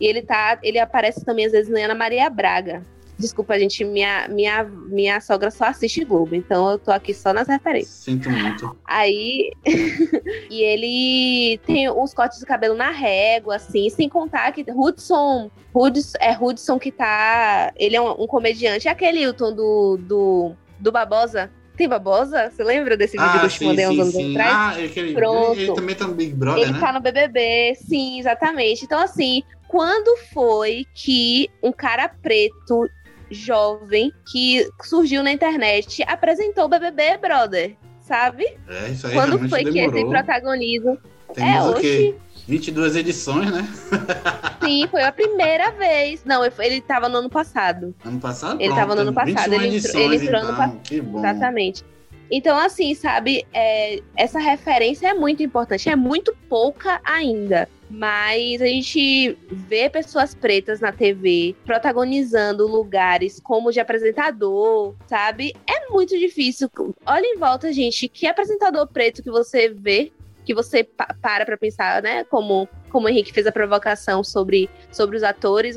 [0.00, 2.82] e ele tá, ele aparece também às vezes na Ana Maria Braga.
[3.18, 7.48] Desculpa, gente, minha, minha, minha sogra só assiste Globo, então eu tô aqui só nas
[7.48, 7.94] referências.
[7.94, 8.76] Sinto muito.
[8.84, 9.52] Aí.
[10.50, 15.50] e ele tem uns cortes de cabelo na régua, assim, sem contar que Hudson.
[15.74, 17.72] Hudson é Hudson que tá.
[17.76, 18.86] Ele é um, um comediante.
[18.86, 21.50] É aquele Hilton do, do, do Babosa.
[21.76, 22.50] Tem Babosa?
[22.50, 24.54] Você lembra desse vídeo ah, que eu te mandei uns anos atrás?
[24.54, 25.52] Ah, ele, Pronto.
[25.52, 26.78] Ele, ele, também tá no Big Brother, ele né?
[26.78, 28.84] Ele tá no BBB, sim, exatamente.
[28.84, 32.88] Então, assim, quando foi que um cara preto
[33.30, 38.44] jovem que surgiu na internet apresentou o BBB, brother, sabe?
[38.68, 39.92] É, isso aí Quando foi demorou.
[39.92, 40.98] que esse protagonismo?
[41.34, 42.14] Temos é, hoje.
[42.46, 43.68] 22 edições, né?
[44.66, 46.24] Sim, foi a primeira vez.
[46.24, 47.94] Não, ele estava no ano passado.
[48.04, 48.60] Ano passado?
[48.60, 49.52] Ele estava no ano passado.
[49.52, 50.48] Ele edições, entrou, ele entrou então.
[50.50, 50.80] ano passado.
[50.82, 51.18] Que bom.
[51.18, 51.84] Exatamente.
[52.30, 57.68] Então, assim, sabe, é, essa referência é muito importante, é muito pouca ainda.
[57.88, 65.54] Mas a gente vê pessoas pretas na TV protagonizando lugares como de apresentador, sabe?
[65.68, 66.68] É muito difícil.
[67.06, 70.10] Olha em volta, gente, que apresentador preto que você vê,
[70.46, 72.24] que você pa para pra pensar, né?
[72.24, 75.76] Como, como o Henrique fez a provocação sobre, sobre os atores,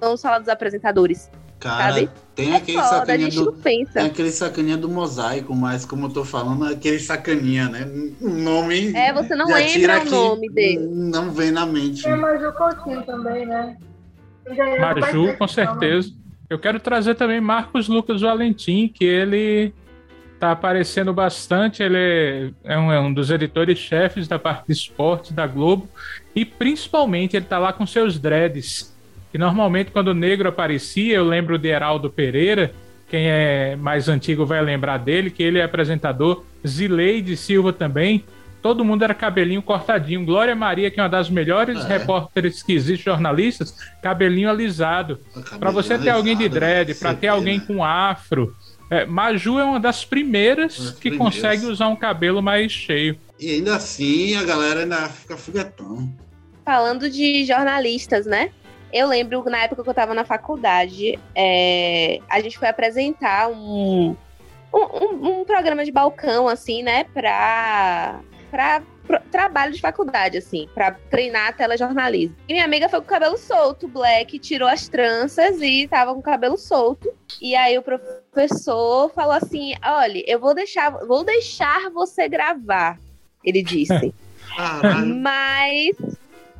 [0.00, 1.30] vamos falar dos apresentadores.
[1.60, 2.10] Cara, sabe?
[2.34, 3.52] tem é aquele foda, a sacaninha gente do.
[3.52, 3.92] não pensa.
[3.92, 7.86] Tem aquele sacaninha do mosaico, mas como eu tô falando, é aquele sacaninha, né?
[8.20, 8.96] O nome.
[8.96, 10.86] É, você não lembra o nome dele.
[10.86, 12.02] Não vem na mente.
[12.02, 13.76] Tem a Maju Coutinho também, né?
[14.80, 16.10] Maju, com certeza.
[16.48, 19.72] Eu quero trazer também Marcos Lucas Valentim, que ele
[20.40, 21.82] tá aparecendo bastante.
[21.82, 25.88] Ele é um, é um dos editores-chefes da parte de esporte da Globo.
[26.34, 28.96] E principalmente ele tá lá com seus dreads.
[29.30, 32.72] Que normalmente quando o negro aparecia, eu lembro de Heraldo Pereira.
[33.08, 36.44] Quem é mais antigo vai lembrar dele, que ele é apresentador.
[36.66, 38.24] Zileide Silva também.
[38.62, 40.24] Todo mundo era cabelinho cortadinho.
[40.24, 41.88] Glória Maria, que é uma das melhores É.
[41.88, 45.18] repórteres que existe, jornalistas, cabelinho alisado.
[45.58, 48.54] Para você ter alguém de dread, para ter alguém com afro.
[48.90, 51.18] É, Maju é uma das primeiras que primeiras.
[51.36, 53.16] consegue usar um cabelo mais cheio.
[53.38, 56.12] E ainda assim a galera ainda fica foguetão.
[56.64, 58.50] Falando de jornalistas, né?
[58.92, 63.48] Eu lembro que na época que eu tava na faculdade, é, a gente foi apresentar
[63.48, 64.16] um,
[64.74, 67.04] um, um- um programa de balcão, assim, né?
[67.14, 68.18] Pra,
[68.50, 68.82] pra
[69.30, 72.36] trabalho de faculdade, assim, pra treinar telejornalismo.
[72.48, 76.20] E minha amiga foi com o cabelo solto, black, tirou as tranças e tava com
[76.20, 77.12] o cabelo solto.
[77.40, 82.98] E aí o professor falou assim: olha, eu vou deixar, vou deixar você gravar.
[83.44, 84.14] Ele disse.
[85.22, 85.96] Mas,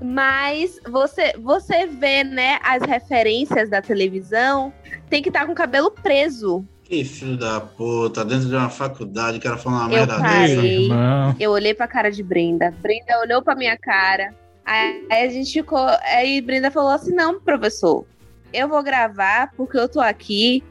[0.01, 4.73] mas você, você vê, né, as referências da televisão,
[5.11, 6.65] tem que estar com o cabelo preso.
[6.91, 10.57] Que filho da puta, dentro de uma faculdade, o cara falando uma Eu merda parei.
[10.57, 10.67] dessa.
[10.67, 11.37] Irmão.
[11.39, 15.53] Eu olhei pra cara de Brenda, Brenda olhou pra minha cara, aí, aí a gente
[15.53, 18.05] ficou, aí Brenda falou assim, não, professor,
[18.53, 20.65] eu vou gravar porque eu tô aqui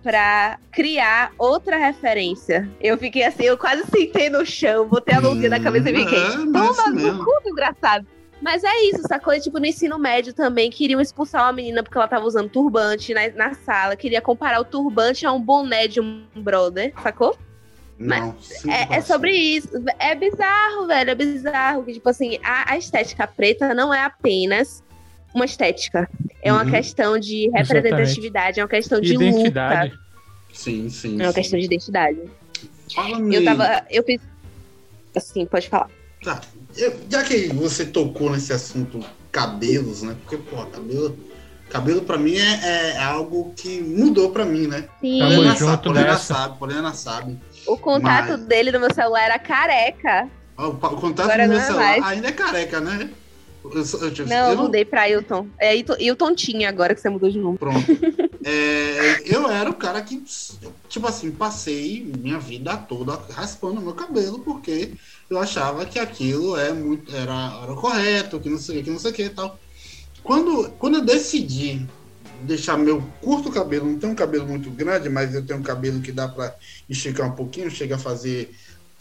[0.00, 2.68] pra criar outra referência.
[2.80, 6.18] Eu fiquei assim, eu quase sentei no chão, botei a mãozinha na cabeça e fiquei,
[6.18, 8.06] É, mas Toma no cu, desgraçado.
[8.44, 9.32] Mas é isso, sacou?
[9.32, 13.14] E, Tipo, no ensino médio também, queriam expulsar uma menina porque ela tava usando turbante
[13.14, 13.96] na, na sala.
[13.96, 17.38] Queria comparar o turbante a um boné de um brother, sacou?
[17.98, 19.68] Não, sinto É, é sobre isso.
[19.98, 21.10] É bizarro, velho.
[21.10, 21.84] É bizarro.
[21.84, 24.84] Que, tipo assim, a, a estética preta não é apenas
[25.34, 26.06] uma estética.
[26.42, 26.70] É uma Uhum.
[26.70, 29.92] questão de representatividade, é uma questão de Identidade.
[29.92, 30.04] luta.
[30.52, 31.18] Sim, sim.
[31.18, 31.40] É uma sim.
[31.40, 32.18] questão de identidade.
[32.94, 33.86] Falando Eu tava.
[33.90, 34.20] Eu fiz.
[35.16, 35.88] Assim, pode falar.
[36.22, 36.42] Tá.
[36.76, 40.16] Eu- já que você tocou nesse assunto cabelos, né?
[40.22, 41.18] Porque, pô, cabelo.
[41.70, 44.84] Cabelo pra mim é, é algo que mudou pra mim, né?
[45.00, 45.18] Sim.
[45.18, 46.34] Tamo junto sabe, Poliana nessa.
[46.34, 47.40] sabe, Poliana sabe.
[47.66, 50.28] O contato Mas- dele no meu celular era careca.
[50.56, 52.04] O, o contato Agora do meu é celular mais.
[52.04, 53.08] ainda é careca, né?
[54.26, 55.48] Não, eu mudei pra Hilton.
[55.58, 57.58] É Hilton, tinha agora que você mudou de nome.
[57.58, 57.84] Pronto.
[58.46, 60.22] É, eu era o cara que,
[60.86, 64.92] tipo assim, passei minha vida toda raspando meu cabelo, porque
[65.30, 68.90] eu achava que aquilo é muito, era, era correto, que não sei o que, que
[68.90, 69.58] não sei o que e tal.
[70.22, 71.86] Quando, quando eu decidi
[72.42, 76.02] deixar meu curto cabelo, não tenho um cabelo muito grande, mas eu tenho um cabelo
[76.02, 76.54] que dá para
[76.86, 78.54] esticar um pouquinho, chega a fazer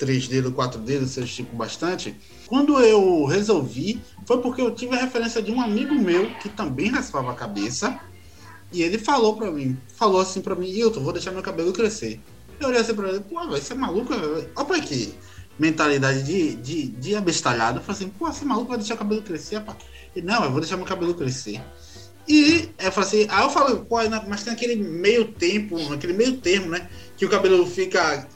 [0.03, 2.13] três dedos, quatro dedos, eu estico bastante.
[2.45, 6.89] Quando eu resolvi, foi porque eu tive a referência de um amigo meu que também
[6.89, 7.97] raspava a cabeça.
[8.69, 12.19] E ele falou para mim, falou assim para mim, Hilton, vou deixar meu cabelo crescer.
[12.59, 14.13] Eu olhei assim pra ele, pô, vai ser maluco?
[14.13, 15.13] Olha pra aqui.
[15.57, 17.79] Mentalidade de, de, de abestalhado.
[17.79, 19.77] Eu falei assim, pô, esse maluco vai deixar o cabelo crescer, rapaz.
[20.13, 21.61] Ele, não, eu vou deixar meu cabelo crescer.
[22.27, 26.37] E eu falei assim, aí eu falei, pô, mas tem aquele meio tempo, aquele meio
[26.37, 26.89] termo, né?
[27.15, 28.27] Que o cabelo fica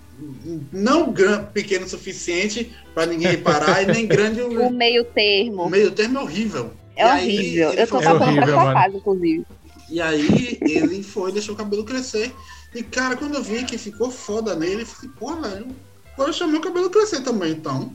[0.71, 5.63] não grande, pequeno o suficiente para ninguém reparar e nem grande o meio termo.
[5.63, 6.71] O meio termo é horrível.
[6.95, 7.73] É e horrível.
[7.73, 9.45] eu tô passando por essa fase, inclusive.
[9.89, 12.33] E aí ele foi deixou o cabelo crescer.
[12.73, 15.67] E cara, quando eu vi que ficou foda nele, eu falei, pô, velho,
[16.15, 17.91] vou deixar meu cabelo crescer também, então.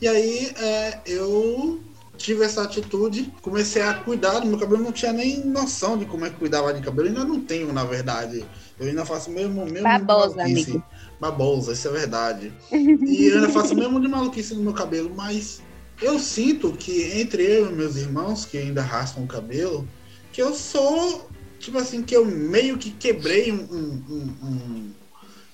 [0.00, 1.80] E aí é, eu
[2.16, 6.26] tive essa atitude, comecei a cuidar do meu cabelo, não tinha nem noção de como
[6.26, 8.44] é que cuidava de cabelo, ainda não tenho, na verdade.
[8.78, 10.82] Eu ainda faço mesmo mesmo Babosa, amigo.
[11.20, 12.52] Babosa, isso é verdade.
[12.72, 15.60] E eu ainda faço mesmo de maluquice no meu cabelo, mas
[16.00, 19.86] eu sinto que entre eu e meus irmãos que ainda raspam o cabelo,
[20.32, 21.28] que eu sou,
[21.58, 24.90] tipo assim, que eu meio que quebrei um, um, um, um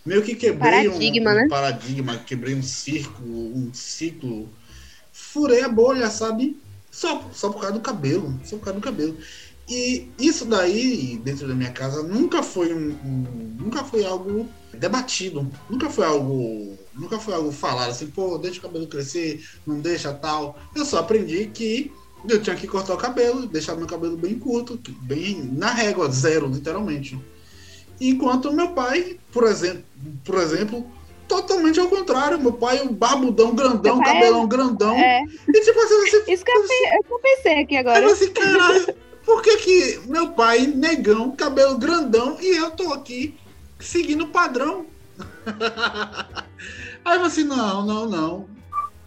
[0.05, 1.49] meio que quebrei paradigma, um, né?
[1.49, 4.49] paradigma, quebrei um círculo, um ciclo
[5.17, 6.61] furei a bolha, sabe?
[6.91, 9.17] Só, só por causa do cabelo, só por causa do cabelo.
[9.69, 15.51] E isso daí, dentro da minha casa, nunca foi um, um, nunca foi algo debatido,
[15.69, 20.13] nunca foi algo, nunca foi algo falado assim, pô, deixa o cabelo crescer, não deixa
[20.13, 20.57] tal.
[20.75, 21.91] Eu só aprendi que
[22.29, 26.47] eu tinha que cortar o cabelo, deixar meu cabelo bem curto, bem na régua, zero,
[26.47, 27.19] literalmente.
[28.01, 29.83] Enquanto meu pai, por exemplo,
[30.25, 30.87] por exemplo,
[31.27, 32.39] totalmente ao contrário.
[32.39, 34.97] Meu pai, um barbudão grandão, cabelão é, grandão.
[34.97, 35.23] É.
[35.49, 36.63] E tipo assim, você, Isso que eu,
[37.11, 38.01] eu pensei aqui agora.
[38.01, 38.95] Eu assim, caralho,
[39.27, 43.35] por que que meu pai, negão, cabelo grandão, e eu tô aqui
[43.81, 44.87] seguindo o padrão?
[47.05, 48.49] Aí você, não, não, não.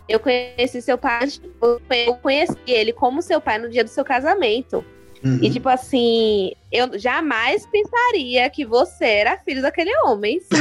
[0.09, 1.29] Eu conheci seu pai,
[1.61, 4.83] eu conheci ele como seu pai no dia do seu casamento.
[5.23, 5.39] Uhum.
[5.41, 10.41] E, tipo assim, eu jamais pensaria que você era filho daquele homem.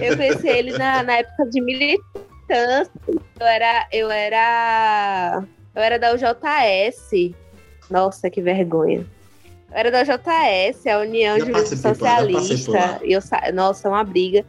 [0.00, 2.92] eu conheci ele na, na época de militância.
[3.08, 5.44] Eu era, eu era.
[5.74, 7.32] Eu era da UJS.
[7.90, 9.04] Nossa, que vergonha.
[9.70, 13.00] Eu era da UJS, a União Juventude Socialista.
[13.02, 13.20] E eu,
[13.52, 14.44] nossa, uma briga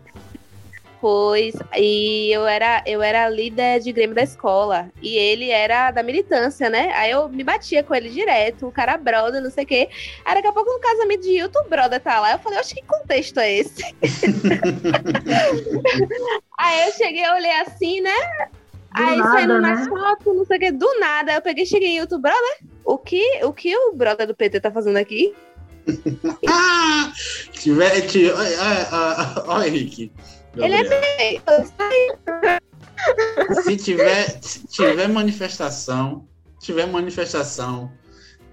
[1.01, 6.03] depois e eu era eu era líder de Grêmio da escola e ele era da
[6.03, 6.93] militância, né?
[6.95, 9.89] Aí eu me batia com ele direto, o cara brother, não sei o quê.
[10.23, 12.33] Aí daqui a pouco no casamento de Hilton, o brother tá lá.
[12.33, 13.83] Eu falei, acho que contexto é esse?
[16.59, 18.13] Aí eu cheguei, eu olhei assim, né?
[18.95, 19.73] Do Aí nada, saindo né?
[19.73, 22.59] na foto, não sei o que, do nada, eu peguei e cheguei em Hilton, brother,
[22.83, 25.33] o que, o que o brother do PT tá fazendo aqui?
[26.47, 27.11] ah,
[27.53, 28.33] tiver, tiver,
[29.47, 30.11] olha, Henrique,
[30.55, 31.41] ele é.
[33.63, 36.27] Se tiver, se tiver manifestação,
[36.59, 37.91] tiver manifestação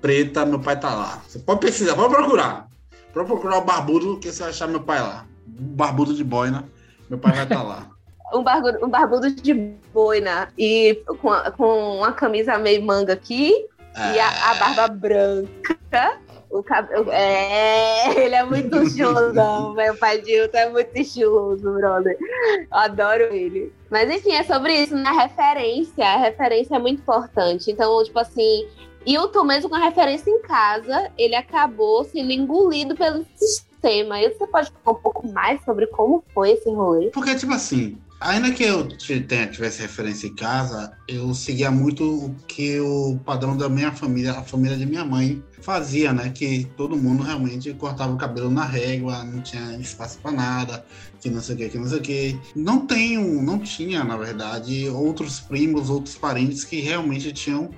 [0.00, 1.22] preta, meu pai tá lá.
[1.26, 2.68] Você pode pesquisar, pode procurar.
[3.12, 5.26] Pode procurar o barbudo, que você vai achar meu pai lá.
[5.46, 6.68] O barbudo de boina,
[7.10, 7.90] meu pai vai estar tá lá.
[8.32, 9.54] um, barbudo, um barbudo de
[9.92, 13.66] boina e com, a, com uma camisa meio manga aqui
[13.98, 14.16] é...
[14.16, 16.18] e a, a barba branca
[16.50, 17.10] o cabelo.
[17.10, 22.16] É, ele é muito estilosão, meu pai de Hilton é muito estiloso, brother.
[22.20, 23.72] Eu adoro ele.
[23.90, 25.08] Mas enfim, é sobre isso, né?
[25.08, 26.04] A referência.
[26.04, 27.70] A referência é muito importante.
[27.70, 28.66] Então, tipo assim,
[29.06, 34.20] Hilton, mesmo com a referência em casa, ele acabou sendo engolido pelo sistema.
[34.20, 37.10] E você pode falar um pouco mais sobre como foi esse rolê?
[37.10, 42.80] Porque, tipo assim, Ainda que eu tivesse referência em casa, eu seguia muito o que
[42.80, 46.30] o padrão da minha família, a família de minha mãe, fazia, né?
[46.30, 50.84] Que todo mundo realmente cortava o cabelo na régua, não tinha espaço para nada,
[51.20, 52.40] que não sei o que, que não sei o que.
[52.56, 57.70] Não tenho, não tinha, na verdade, outros primos, outros parentes que realmente tinham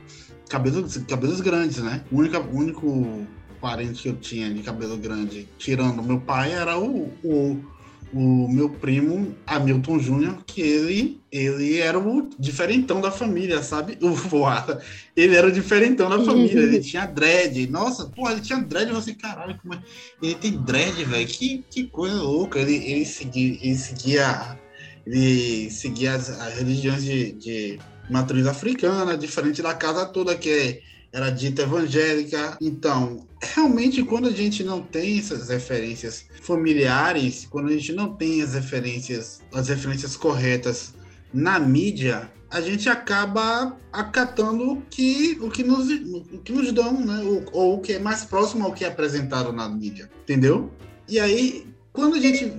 [0.48, 2.03] cabelos, cabelos grandes, né?
[2.11, 3.26] O único, único
[3.61, 7.62] parente que eu tinha de cabelo grande, tirando meu pai, era o, o
[8.12, 13.96] o meu primo Hamilton Júnior, que ele, ele era o diferentão da família, sabe?
[14.02, 14.82] O Voada.
[15.16, 17.68] Ele era o diferentão da família, ele tinha dread.
[17.68, 19.82] Nossa, porra, ele tinha dread, você, caralho, como é?
[20.22, 21.26] Ele tem dread, velho.
[21.26, 22.58] Que, que coisa louca.
[22.58, 24.58] Ele, ele, seguia, ele seguia.
[25.06, 27.78] Ele seguia as, as religiões de, de
[28.10, 30.80] matriz africana, diferente da casa toda, que é
[31.12, 32.56] era dita evangélica.
[32.60, 38.42] Então, realmente, quando a gente não tem essas referências familiares, quando a gente não tem
[38.42, 40.94] as referências, as referências corretas
[41.32, 45.88] na mídia, a gente acaba acatando o que, o que, nos,
[46.32, 47.22] o que nos dão, né?
[47.24, 50.70] Ou, ou o que é mais próximo ao que é apresentado na mídia, entendeu?
[51.08, 52.52] E aí, quando a gente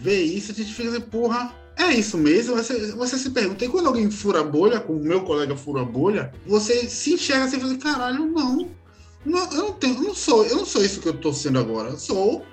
[0.00, 2.56] vê isso, a gente fica assim, porra, é isso mesmo.
[2.56, 6.32] Você, você se pergunta, e quando alguém fura bolha, como o meu colega fura bolha,
[6.46, 8.68] você se enxerga assim e fala, caralho, não.
[9.24, 11.58] não eu não tenho, eu não sou, eu não sou isso que eu tô sendo
[11.58, 11.90] agora.
[11.90, 12.44] Eu sou,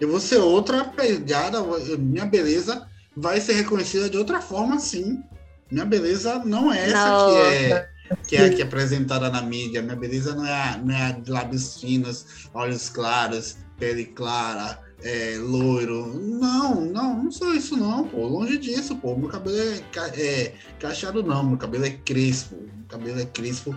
[0.00, 1.62] eu vou ser outra pegada,
[1.98, 5.22] minha beleza vai ser reconhecida de outra forma, sim.
[5.70, 7.30] Minha beleza não é essa não.
[7.30, 7.94] que é
[8.26, 9.82] que é, que é apresentada na mídia.
[9.82, 14.80] Minha beleza não é, a, não é a de lábios finos, olhos claros, pele clara,
[15.04, 16.18] é, loiro.
[16.18, 18.26] Não, não, não sou isso não, pô.
[18.26, 19.14] Longe disso, pô.
[19.14, 19.82] Meu cabelo é,
[20.16, 22.56] é cacheado não, meu cabelo é crespo.
[22.56, 23.76] Meu cabelo é crespo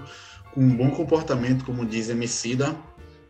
[0.54, 2.76] com um bom comportamento, como diz Emicida.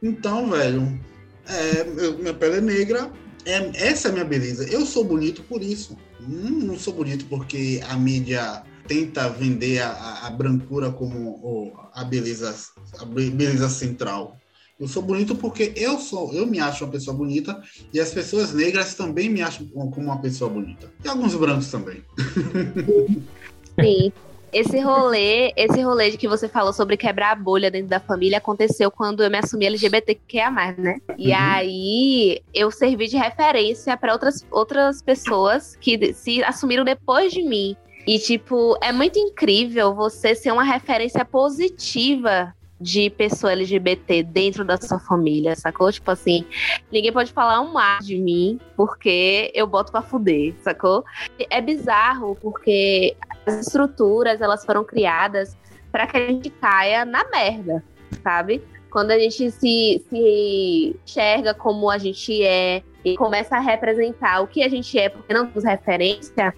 [0.01, 0.99] Então, velho,
[1.47, 1.83] é,
[2.13, 3.11] minha pele é negra,
[3.45, 4.63] é, essa é a minha beleza.
[4.69, 5.97] Eu sou bonito por isso.
[6.21, 12.55] Hum, não sou bonito porque a mídia tenta vender a, a brancura como a beleza,
[12.99, 14.37] a beleza central.
[14.79, 17.61] Eu sou bonito porque eu sou, eu me acho uma pessoa bonita
[17.91, 20.91] e as pessoas negras também me acham como uma pessoa bonita.
[21.03, 22.03] E alguns brancos também.
[23.79, 24.11] Sim.
[24.53, 28.37] Esse rolê, esse rolê de que você falou sobre quebrar a bolha dentro da família
[28.37, 30.99] aconteceu quando eu me assumi LGBTQIA+, né?
[31.17, 31.35] E uhum.
[31.37, 37.75] aí eu servi de referência para outras, outras pessoas que se assumiram depois de mim.
[38.07, 44.77] E, tipo, é muito incrível você ser uma referência positiva de pessoa LGBT dentro da
[44.77, 45.91] sua família, sacou?
[45.91, 46.45] Tipo assim,
[46.91, 51.03] ninguém pode falar um mar de mim porque eu boto pra fuder, sacou?
[51.49, 55.57] É bizarro porque as estruturas, elas foram criadas
[55.91, 57.83] para que a gente caia na merda,
[58.23, 58.61] sabe?
[58.91, 64.47] Quando a gente se, se enxerga como a gente é e começa a representar o
[64.47, 66.53] que a gente é porque não temos referência,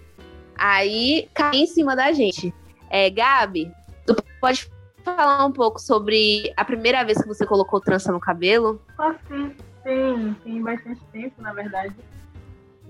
[0.56, 2.54] aí cai em cima da gente.
[2.90, 3.72] É, Gabi,
[4.06, 4.70] tu pode
[5.16, 8.82] falar um pouco sobre a primeira vez que você colocou trança no cabelo?
[8.98, 11.96] Ah, sim, tem, tem bastante tempo, na verdade.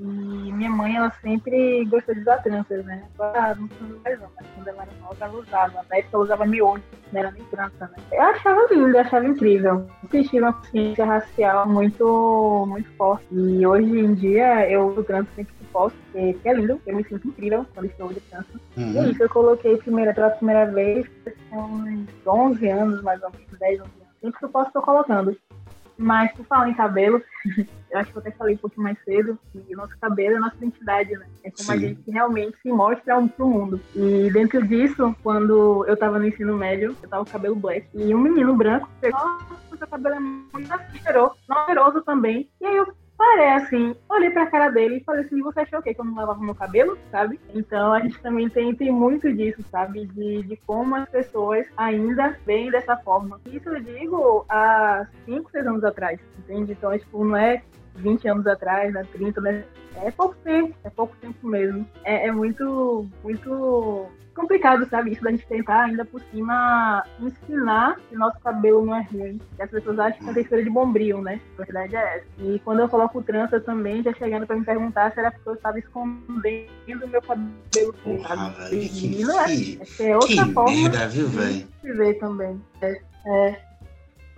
[0.02, 3.04] E minha mãe, ela sempre gostou de usar tranças, né?
[3.16, 5.86] Agora não usa mais não, mas quando ela era nova, ela usava.
[5.90, 7.98] Na época ela usava miojo, não era nem trança, né?
[8.12, 9.86] Eu achava lindo, eu achava incrível.
[10.10, 13.26] Senti uma consciência racial muito, muito forte.
[13.30, 17.04] E hoje em dia eu uso trança sempre que posso, porque é lindo, eu me
[17.04, 18.48] sinto incrível quando estou de trança.
[18.78, 18.94] Uhum.
[18.94, 21.06] E é isso, eu coloquei primeira, pela primeira vez,
[21.52, 24.10] uns 11 anos, mais ou menos, 10, 11 anos.
[24.22, 25.36] Sempre que eu posso, estou colocando.
[26.02, 27.22] Mas por falar em cabelo,
[27.92, 30.40] eu acho que eu até falei um pouquinho mais cedo, que o nosso cabelo é
[30.40, 31.26] nossa identidade, né?
[31.44, 31.74] É como Sim.
[31.74, 33.82] a gente realmente se mostra um pro mundo.
[33.94, 38.16] E dentro disso, quando eu tava no ensino médio, eu tava com cabelo black, e
[38.16, 41.36] um menino branco pegou, nossa, seu cabelo é muito cheiroso,
[41.66, 42.50] cheiroso também.
[42.62, 42.88] E aí eu
[43.20, 45.94] parei assim, olhei pra cara dele e falei assim, você achou o quê?
[45.94, 47.38] Que eu não lavava meu cabelo, sabe?
[47.54, 50.06] Então a gente também tem, tem muito disso, sabe?
[50.08, 53.42] De, de como as pessoas ainda veem dessa forma.
[53.46, 56.72] Isso eu digo há 5, 6 anos atrás, entende?
[56.72, 57.62] Então, tipo, não é
[58.00, 59.06] 20 anos atrás, né?
[59.12, 59.64] 30, né?
[59.96, 61.86] É pouco tempo, é pouco tempo mesmo.
[62.04, 64.10] É, é muito, muito
[64.40, 65.12] complicado, sabe?
[65.12, 69.40] Isso da gente tentar ainda por cima ensinar que nosso cabelo não é ruim.
[69.58, 71.42] E as pessoas acham que é textura de bombril, né?
[71.58, 72.26] A verdade é essa.
[72.40, 75.54] E quando eu coloco trança também, já chegando pra me perguntar se era porque eu
[75.56, 77.94] estava escondendo meu cabelo.
[78.04, 79.48] Porra, e não é.
[80.00, 81.68] É outra que forma merda, viu, velho?
[81.84, 82.62] de ver também.
[82.82, 83.69] É, é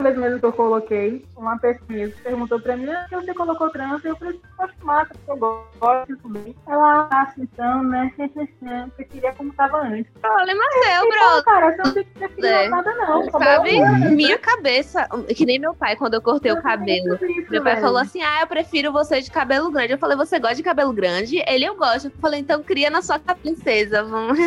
[0.01, 4.07] vez mesmo que eu coloquei, uma pesquisa perguntou pra mim, ah, você colocou trança?
[4.07, 5.37] Eu falei, acho massa, porque eu
[5.79, 6.55] gosto também.
[6.67, 10.11] Ela, ah, então, né, você queria como tava antes.
[10.23, 11.43] Olha, mas eu, bro.
[11.43, 12.69] Cara, você não tem que ter é.
[12.69, 13.29] nada não.
[13.31, 13.79] Sabe,
[14.11, 17.15] minha cabeça, que nem meu pai, quando eu cortei eu o cabelo.
[17.15, 17.85] Isso, meu pai velho.
[17.85, 19.93] falou assim, ah, eu prefiro você de cabelo grande.
[19.93, 21.43] Eu falei, você gosta de cabelo grande?
[21.47, 22.07] Ele, eu gosto.
[22.07, 24.37] Eu falei, então cria na sua princesa, vamos.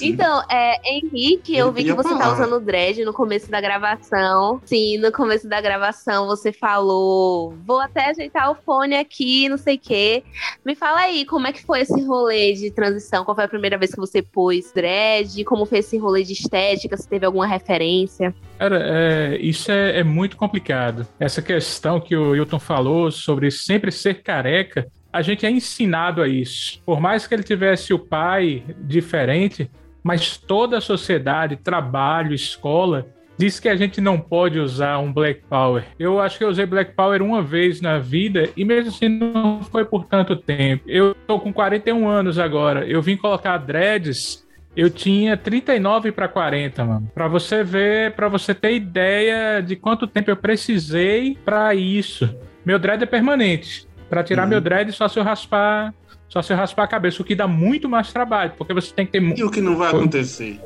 [0.00, 3.60] então, é, Henrique, eu, eu vi que você tá usando dread no começo começo da
[3.60, 4.60] gravação.
[4.64, 9.76] Sim, no começo da gravação você falou: vou até ajeitar o fone aqui, não sei
[9.76, 10.24] o quê.
[10.66, 13.24] Me fala aí, como é que foi esse rolê de transição?
[13.24, 15.44] Qual foi a primeira vez que você pôs dread?
[15.44, 16.96] Como foi esse rolê de estética?
[16.96, 18.34] Se teve alguma referência?
[18.58, 21.06] Cara, é, isso é, é muito complicado.
[21.20, 26.26] Essa questão que o Hilton falou sobre sempre ser careca, a gente é ensinado a
[26.26, 26.82] isso.
[26.84, 29.70] Por mais que ele tivesse o pai diferente,
[30.02, 33.06] mas toda a sociedade, trabalho, escola,
[33.40, 35.84] diz que a gente não pode usar um Black Power.
[35.98, 39.62] Eu acho que eu usei Black Power uma vez na vida e mesmo assim não
[39.62, 40.84] foi por tanto tempo.
[40.86, 42.86] Eu tô com 41 anos agora.
[42.86, 47.10] Eu vim colocar dreads eu tinha 39 para 40, mano.
[47.12, 52.32] Para você ver, para você ter ideia de quanto tempo eu precisei para isso.
[52.64, 53.88] Meu dread é permanente.
[54.08, 54.50] Para tirar uhum.
[54.50, 55.92] meu dread só se eu raspar
[56.28, 59.12] Só se raspar a cabeça, o que dá muito mais trabalho, porque você tem que
[59.12, 59.22] ter.
[59.22, 60.60] E o que não vai acontecer?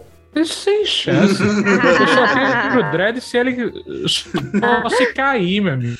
[0.45, 1.43] Sem chance.
[1.43, 3.73] Eu só se ele
[4.09, 5.97] só se cair, meu amigo.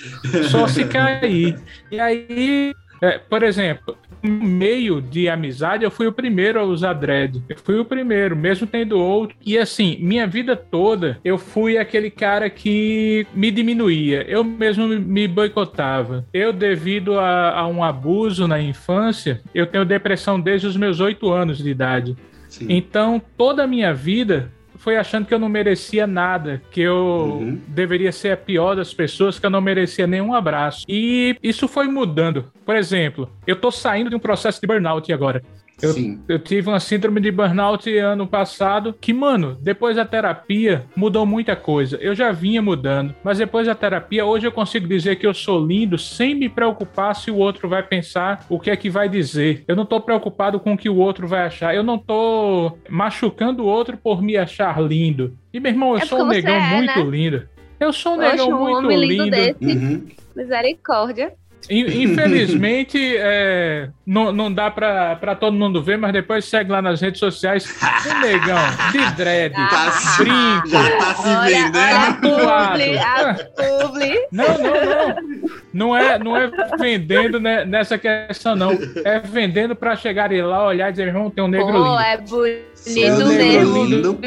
[0.51, 1.57] Só se cair.
[1.91, 6.95] E aí, é, por exemplo, no meio de amizade, eu fui o primeiro a usar
[6.95, 7.43] dread.
[7.49, 9.37] Eu fui o primeiro, mesmo tendo outro.
[9.45, 14.23] E assim, minha vida toda, eu fui aquele cara que me diminuía.
[14.23, 16.25] Eu mesmo me boicotava.
[16.33, 21.31] Eu, devido a, a um abuso na infância, eu tenho depressão desde os meus oito
[21.31, 22.17] anos de idade.
[22.55, 22.67] Sim.
[22.69, 27.61] Então, toda a minha vida foi achando que eu não merecia nada, que eu uhum.
[27.69, 30.85] deveria ser a pior das pessoas, que eu não merecia nenhum abraço.
[30.89, 32.53] E isso foi mudando.
[32.67, 35.43] Por exemplo, eu tô saindo de um processo de burnout agora.
[35.83, 41.27] Eu, eu, tive uma síndrome de burnout ano passado que, mano, depois da terapia mudou
[41.27, 41.97] muita coisa.
[41.97, 45.65] Eu já vinha mudando, mas depois da terapia, hoje eu consigo dizer que eu sou
[45.65, 49.65] lindo sem me preocupar se o outro vai pensar o que é que vai dizer.
[49.67, 51.75] Eu não tô preocupado com o que o outro vai achar.
[51.75, 55.37] Eu não tô machucando o outro por me achar lindo.
[55.53, 57.11] E, meu irmão, eu é sou um negão é, muito né?
[57.11, 57.49] lindo.
[57.79, 59.25] Eu sou um Poxa, negão um muito lindo.
[59.25, 59.57] lindo.
[59.61, 60.07] Uhum.
[60.35, 61.35] Misericórdia.
[61.71, 67.01] Infelizmente, é, não, não dá pra, pra todo mundo ver, mas depois segue lá nas
[67.01, 67.65] redes sociais.
[67.65, 68.59] O negão,
[68.93, 70.69] de dread, tá brinco.
[70.69, 72.35] Já tá se vendendo.
[72.47, 73.51] Olha,
[73.81, 75.55] publi, Não, não, não.
[75.73, 78.73] Não é, não é vendendo né, nessa questão, não.
[79.05, 81.99] É vendendo pra chegar lá, olhar e dizer, irmão, tem um negro Pô, lindo.
[82.01, 83.85] é bonito mesmo.
[83.85, 84.19] Lindo,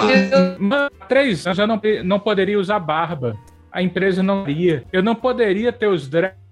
[1.08, 3.38] três anos eu não, não poderia usar barba.
[3.72, 4.84] A empresa não iria.
[4.92, 6.47] Eu não poderia ter os dreads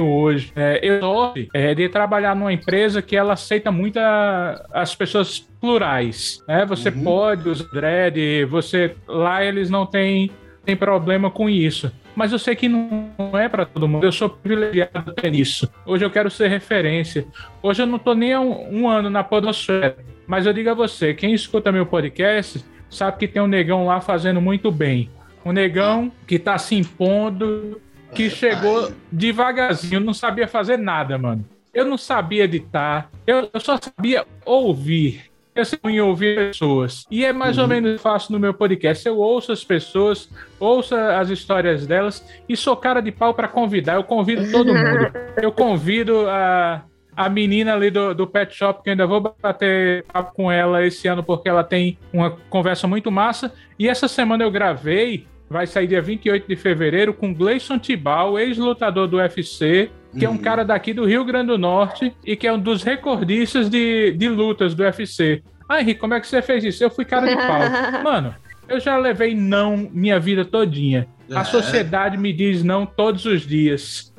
[0.00, 0.52] hoje.
[0.56, 5.38] É, eu sou é, de trabalhar numa empresa que ela aceita muito a, as pessoas
[5.60, 6.42] plurais.
[6.48, 6.64] Né?
[6.66, 7.04] Você uhum.
[7.04, 10.30] pode usar dread, você lá eles não têm,
[10.64, 11.92] têm problema com isso.
[12.16, 14.04] Mas eu sei que não é para todo mundo.
[14.04, 15.70] Eu sou privilegiado ter isso.
[15.86, 17.24] Hoje eu quero ser referência.
[17.62, 19.96] Hoje eu não estou nem um, um ano na podosfera.
[20.26, 24.00] Mas eu digo a você, quem escuta meu podcast sabe que tem um negão lá
[24.00, 25.08] fazendo muito bem.
[25.44, 27.80] Um negão que está se impondo,
[28.14, 31.44] que chegou devagarzinho, não sabia fazer nada, mano.
[31.72, 35.28] Eu não sabia editar, eu, eu só sabia ouvir.
[35.54, 37.04] Eu sabia ouvir pessoas.
[37.10, 37.64] E é mais uhum.
[37.64, 39.06] ou menos fácil no meu podcast.
[39.06, 40.30] Eu ouço as pessoas,
[40.60, 43.94] ouço as histórias delas e sou cara de pau para convidar.
[43.94, 45.12] Eu convido todo mundo.
[45.42, 46.84] Eu convido a,
[47.16, 50.84] a menina ali do, do Pet Shop, que eu ainda vou bater papo com ela
[50.84, 53.52] esse ano, porque ela tem uma conversa muito massa.
[53.78, 59.08] E essa semana eu gravei vai sair dia 28 de fevereiro com Gleison Tibal, ex-lutador
[59.08, 60.24] do UFC, que uhum.
[60.24, 60.38] é um uhum.
[60.38, 64.28] cara daqui do Rio Grande do Norte e que é um dos recordistas de, de
[64.28, 65.42] lutas do UFC.
[65.68, 66.82] Ah, Henrique, como é que você fez isso?
[66.82, 67.60] Eu fui cara de pau.
[68.02, 68.34] Mano,
[68.68, 71.06] eu já levei não minha vida todinha.
[71.30, 71.44] A é.
[71.44, 74.12] sociedade me diz não todos os dias.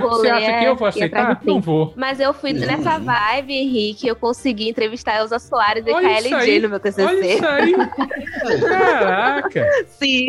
[0.00, 1.40] Você acha que eu vou aceitar?
[1.44, 1.92] Não vou.
[1.96, 6.80] Mas eu fui nessa vibe, Henrique, eu consegui entrevistar Elza Soares e KLG no meu
[6.80, 7.04] TCC.
[7.04, 8.60] Olha isso aí.
[8.60, 9.68] Caraca.
[9.98, 10.26] Sim.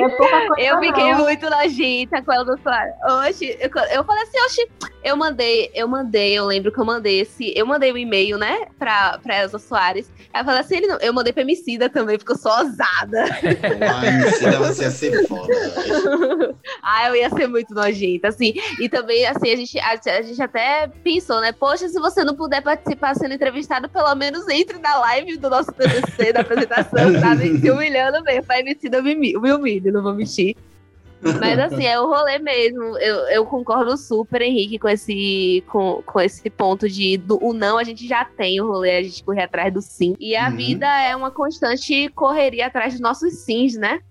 [0.57, 2.93] É eu fiquei muito nojenta com a Elza Soares.
[3.29, 4.69] Oxi, eu, eu falei assim, oxi,
[5.03, 8.37] eu mandei, eu mandei, eu lembro que eu mandei esse, eu mandei o um e-mail,
[8.37, 10.09] né, pra, pra Elza Soares.
[10.33, 13.23] Aí eu falei assim, ele não, eu mandei pra Emicida também, porque eu sou ousada.
[13.83, 15.53] Ah, Emicida você ia ser foda.
[16.81, 18.53] ah, eu ia ser muito nojenta, assim.
[18.79, 21.51] E também, assim, a gente, a, a, gente até pensou, né?
[21.51, 25.71] Poxa, se você não puder participar sendo entrevistado, pelo menos entre na live do nosso
[25.71, 28.43] TDC, da apresentação, tá se humilhando mesmo.
[28.43, 30.55] Pra MC eu me, me humilho, não vou mentir.
[31.39, 32.97] Mas assim, é o rolê mesmo.
[32.97, 37.77] Eu, eu concordo super, Henrique, com esse, com, com esse ponto de do, o não
[37.77, 40.15] a gente já tem o rolê, a gente correr atrás do sim.
[40.19, 40.57] E a uhum.
[40.57, 44.01] vida é uma constante correria atrás dos nossos sims, né?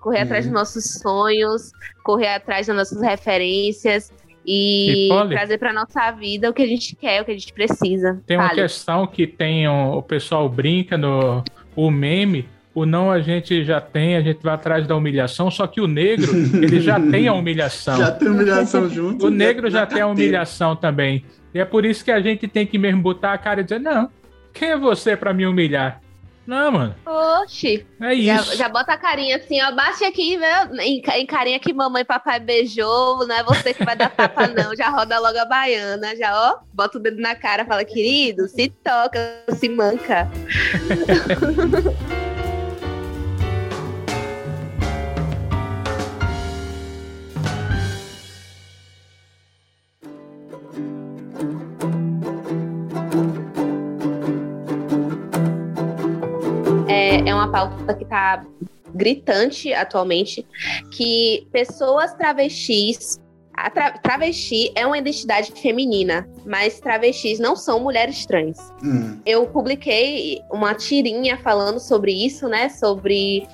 [0.00, 0.24] Correr uhum.
[0.24, 1.72] atrás dos nossos sonhos,
[2.04, 4.12] correr atrás das nossas referências
[4.46, 7.52] e, e trazer para nossa vida o que a gente quer, o que a gente
[7.52, 8.22] precisa.
[8.26, 11.42] Tem uma questão que tem o, o pessoal brinca no
[11.74, 15.66] o meme, o não a gente já tem, a gente vai atrás da humilhação, só
[15.66, 16.30] que o negro,
[16.62, 17.96] ele já tem a humilhação.
[17.96, 19.26] Já tem humilhação junto.
[19.26, 21.24] O negro já, já tem a humilhação também.
[21.52, 23.80] E é por isso que a gente tem que mesmo botar a cara e dizer:
[23.80, 24.10] não,
[24.52, 26.00] quem é você para me humilhar?
[26.46, 26.94] Não, mano.
[27.06, 27.86] Oxi.
[28.00, 28.50] É isso.
[28.50, 29.72] Já, já bota a carinha assim, ó.
[29.72, 30.68] Baixa aqui, né?
[30.80, 33.26] Em, em, carinha que mamãe e papai beijou.
[33.26, 34.76] Não é você que vai dar tapa, não.
[34.76, 36.14] Já roda logo a baiana.
[36.16, 36.58] Já, ó.
[36.72, 37.64] Bota o dedo na cara.
[37.64, 39.18] Fala, querido, se toca,
[39.56, 40.28] se manca.
[57.26, 58.44] é uma pauta que está
[58.94, 60.46] gritante atualmente,
[60.90, 63.18] que pessoas travestis
[63.56, 68.58] a tra travesti é uma identidade feminina, mas travestis não são mulheres trans.
[68.82, 72.68] Hum, Eu publiquei uma tirinha falando sobre isso, né?
[72.68, 73.46] Sobre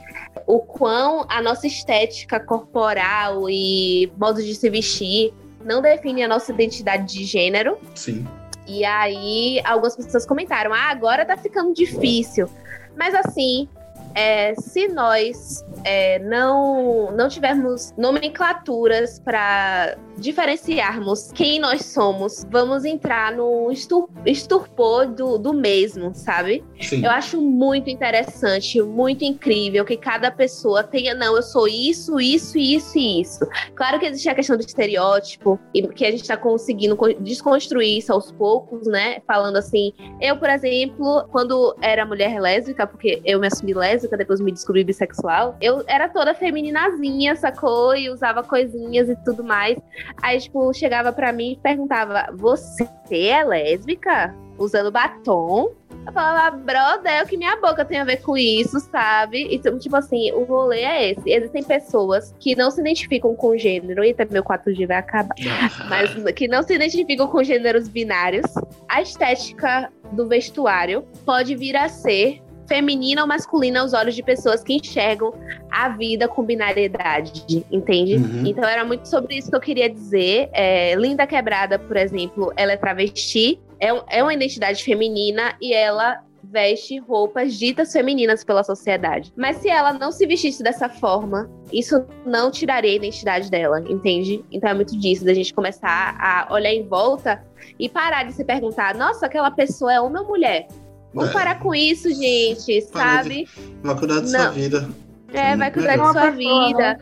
[0.46, 6.50] o quão a nossa estética corporal e modo de se vestir não define a nossa
[6.50, 7.76] identidade de gênero.
[7.94, 8.26] sim.
[8.66, 12.48] E aí, algumas pessoas comentaram: ah, agora tá ficando difícil.
[12.96, 13.68] Mas assim,
[14.14, 23.32] é, se nós é, não, não tivermos nomenclaturas para diferenciarmos quem nós somos, vamos entrar
[23.32, 26.62] no estur- esturpor do, do mesmo, sabe?
[26.80, 27.04] Sim.
[27.04, 32.58] Eu acho muito interessante, muito incrível que cada pessoa tenha, não, eu sou isso, isso,
[32.58, 33.46] isso e isso.
[33.74, 37.98] Claro que existe a questão do estereótipo, e que a gente tá conseguindo co- desconstruir
[37.98, 39.20] isso aos poucos, né?
[39.26, 44.40] Falando assim, eu, por exemplo, quando era mulher lésbica, porque eu me assumi lésbica, depois
[44.40, 47.94] me descobri bissexual, eu era toda femininazinha, sacou?
[47.94, 49.78] E usava coisinhas e tudo mais.
[50.22, 54.34] Aí, tipo, chegava pra mim e perguntava: Você é lésbica?
[54.58, 55.72] Usando batom?
[56.06, 59.48] Eu falava, brother, o que minha boca tem a ver com isso, sabe?
[59.50, 61.30] Então, tipo assim, o rolê é esse.
[61.30, 64.02] Existem pessoas que não se identificam com gênero.
[64.02, 65.34] Eita, meu 4G vai acabar.
[65.88, 68.46] Mas que não se identificam com gêneros binários.
[68.88, 72.40] A estética do vestuário pode vir a ser
[72.70, 75.34] feminina ou masculina aos olhos de pessoas que enxergam
[75.68, 78.14] a vida com binariedade, entende?
[78.14, 78.46] Uhum.
[78.46, 80.48] Então era muito sobre isso que eu queria dizer.
[80.52, 85.74] É, Linda Quebrada, por exemplo, ela é travesti, é, um- é uma identidade feminina e
[85.74, 89.32] ela veste roupas ditas femininas pela sociedade.
[89.36, 94.44] Mas se ela não se vestisse dessa forma, isso não tiraria a identidade dela, entende?
[94.50, 97.44] Então é muito disso, da gente começar a olhar em volta
[97.78, 100.66] e parar de se perguntar: nossa, aquela pessoa é homem ou mulher?
[101.12, 101.32] Vamos É.
[101.32, 103.48] parar com isso, gente, Para sabe?
[103.82, 104.88] Vai cuidar da sua vida.
[105.32, 107.00] É, vai cuidar de Uma sua vida.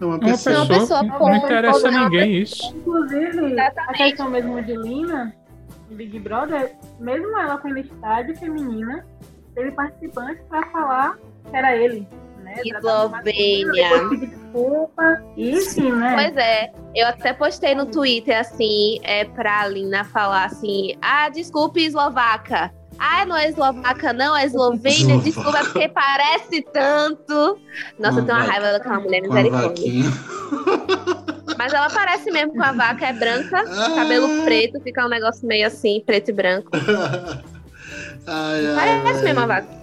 [0.00, 0.66] É uma Uma pessoa.
[0.66, 2.74] pessoa, pessoa não interessa a ninguém isso.
[2.74, 3.96] Inclusive, a Exatamente.
[3.98, 5.34] questão mesmo de Lina,
[5.90, 9.04] Big Brother, mesmo ela com identidade feminina,
[9.54, 11.18] teve participantes pra falar
[11.50, 12.06] que era ele.
[12.42, 12.54] Né?
[12.64, 14.08] Eslovênia.
[14.18, 15.22] desculpa.
[15.36, 16.14] E enfim, né?
[16.14, 21.84] Pois é, eu até postei no Twitter assim, é pra Lina falar assim: ah, desculpe,
[21.84, 22.72] eslovaca.
[23.00, 25.22] Ah, não é eslovaca, não, é eslovênia, Eslovaca.
[25.24, 27.58] desculpa, é porque parece tanto.
[27.98, 29.92] Nossa, eu tenho uma Uma raiva daquela mulher misericórdia.
[31.56, 35.66] Mas ela parece mesmo com a vaca, é branca, cabelo preto, fica um negócio meio
[35.66, 36.70] assim, preto e branco.
[38.26, 39.24] Ai, ai, Parece ai.
[39.24, 39.79] mesmo a vaca.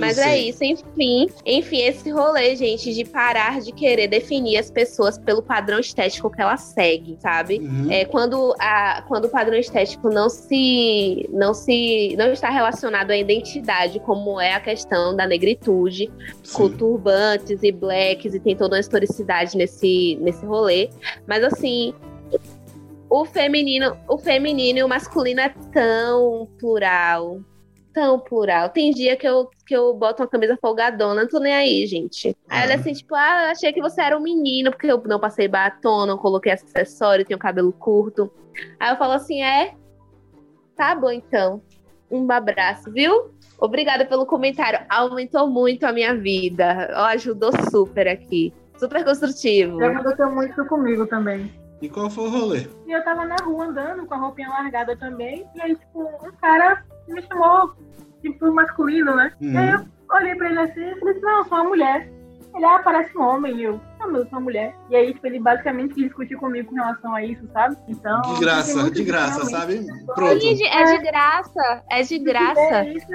[0.00, 0.48] Mas é sei.
[0.48, 1.28] isso, enfim.
[1.44, 6.40] Enfim, esse rolê, gente, de parar de querer definir as pessoas pelo padrão estético que
[6.40, 7.58] elas seguem, sabe?
[7.58, 7.90] Uhum.
[7.90, 13.16] É, quando, a, quando o padrão estético não se, não se não está relacionado à
[13.16, 16.10] identidade, como é a questão da negritude,
[16.52, 16.76] com Sim.
[16.76, 20.90] turbantes e blacks, e tem toda uma historicidade nesse, nesse rolê.
[21.26, 21.94] Mas assim,
[23.08, 27.40] o feminino, o feminino e o masculino é tão plural.
[27.92, 28.68] Tão plural.
[28.68, 32.36] Tem dia que eu, que eu boto uma camisa folgadona, não tô nem aí, gente.
[32.48, 35.02] Aí ela é assim, tipo, ah, eu achei que você era um menino, porque eu
[35.06, 38.30] não passei batom, não coloquei acessório, tenho cabelo curto.
[38.78, 39.74] Aí eu falo assim, é?
[40.76, 41.62] Tá bom, então.
[42.10, 43.30] Um abraço, viu?
[43.60, 44.80] Obrigada pelo comentário.
[44.88, 46.90] Aumentou muito a minha vida.
[46.94, 48.52] Ó, ajudou super aqui.
[48.78, 49.78] Super construtivo.
[49.78, 51.52] Já aconteceu muito comigo também.
[51.82, 52.66] E qual foi o rolê?
[52.86, 55.46] E eu tava na rua andando com a roupinha largada também.
[55.54, 57.74] E aí, tipo, um cara me chamou,
[58.22, 59.32] tipo, masculino, né?
[59.40, 59.52] Uhum.
[59.52, 59.80] E aí eu
[60.10, 62.12] olhei pra ele assim e falei assim, não, eu sou uma mulher.
[62.54, 63.56] Ele, ah, parece um homem.
[63.56, 64.74] E eu, não, mas eu sou uma mulher.
[64.88, 67.76] E aí, tipo, ele basicamente quis discutir comigo com relação a isso, sabe?
[67.88, 68.20] Então.
[68.22, 69.86] De graça, de graça, sabe?
[70.14, 70.44] Pronto.
[70.44, 71.84] Ih, É de graça.
[71.90, 72.60] É de graça.
[72.60, 73.06] É isso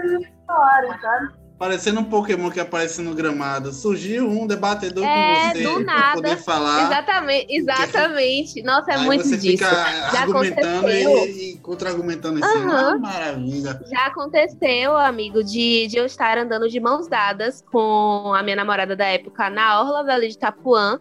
[0.47, 1.44] falaram, sabe?
[1.57, 3.71] Parecendo um Pokémon que aparece no gramado.
[3.71, 6.13] Surgiu um debatedor É, com você do nada.
[6.15, 6.83] poder falar.
[6.85, 8.61] Exatamente, exatamente.
[8.63, 9.63] Nossa, é Aí muito você disso.
[9.63, 9.69] fica
[10.11, 11.25] Já argumentando aconteceu.
[11.27, 12.73] e, e contra-argumentando cima.
[12.73, 12.89] Aham.
[12.95, 13.81] Ah, maravilha.
[13.89, 18.93] Já aconteceu, amigo, de, de eu estar andando de mãos dadas com a minha namorada
[18.95, 20.99] da época na orla da de Itapuã.